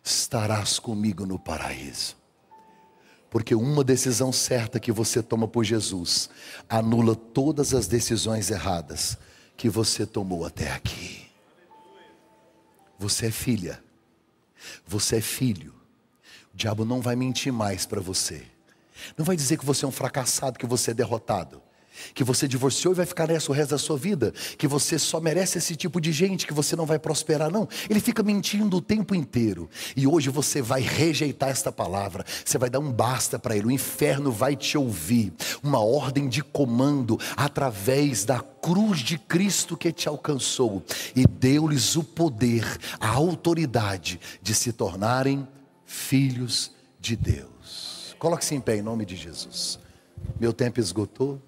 [0.00, 2.16] estarás comigo no paraíso.
[3.28, 6.30] Porque uma decisão certa que você toma por Jesus
[6.68, 9.18] anula todas as decisões erradas
[9.62, 11.30] que você tomou até aqui.
[12.98, 13.80] Você é filha.
[14.84, 15.72] Você é filho.
[16.52, 18.44] O diabo não vai mentir mais para você.
[19.16, 21.62] Não vai dizer que você é um fracassado, que você é derrotado
[22.14, 25.20] que você divorciou e vai ficar nessa o resto da sua vida, que você só
[25.20, 27.68] merece esse tipo de gente, que você não vai prosperar, não.
[27.88, 29.68] Ele fica mentindo o tempo inteiro.
[29.96, 33.70] E hoje você vai rejeitar esta palavra, você vai dar um basta para ele, o
[33.70, 35.32] inferno vai te ouvir.
[35.62, 40.82] Uma ordem de comando através da cruz de Cristo que te alcançou
[41.16, 42.64] e deu-lhes o poder,
[43.00, 45.46] a autoridade de se tornarem
[45.84, 48.14] filhos de Deus.
[48.18, 49.78] Coloque-se em pé em nome de Jesus.
[50.38, 51.40] Meu tempo esgotou.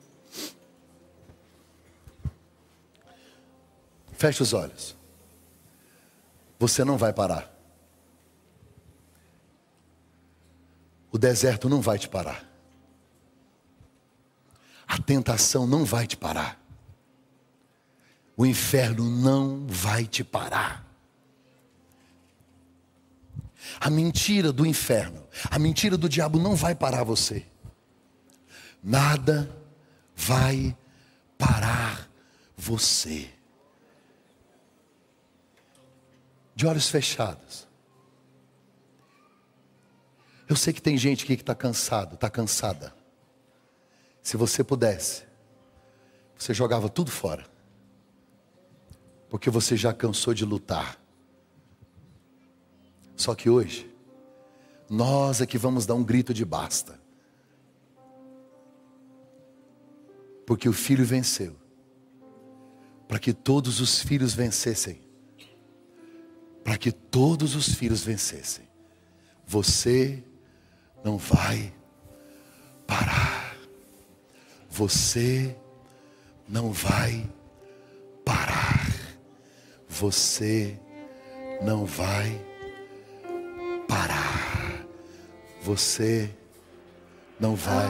[4.17, 4.97] Feche os olhos.
[6.59, 7.53] Você não vai parar.
[11.11, 12.45] O deserto não vai te parar.
[14.87, 16.61] A tentação não vai te parar.
[18.37, 20.85] O inferno não vai te parar.
[23.81, 27.47] A mentira do inferno, a mentira do diabo não vai parar você.
[28.83, 29.51] Nada
[30.15, 30.77] vai
[31.39, 32.09] parar
[32.57, 33.34] você.
[36.55, 37.67] De olhos fechados.
[40.49, 42.95] Eu sei que tem gente aqui que está cansado, está cansada.
[44.23, 45.25] Se você pudesse,
[46.37, 47.47] você jogava tudo fora.
[49.29, 50.99] Porque você já cansou de lutar.
[53.17, 53.93] Só que hoje,
[54.89, 57.01] nós é que vamos dar um grito de basta.
[60.47, 61.57] Porque o filho venceu.
[63.09, 65.04] Para que todos os filhos vencessem.
[66.65, 68.65] Para que todos os filhos vencessem.
[69.47, 70.25] Você
[71.05, 71.73] não vai
[72.87, 73.55] parar.
[74.71, 75.55] Você
[76.49, 77.31] não vai
[78.25, 78.91] parar.
[79.89, 80.81] Você
[81.63, 82.41] não vai
[83.87, 84.87] parar.
[85.63, 86.31] Você
[87.39, 87.89] não vai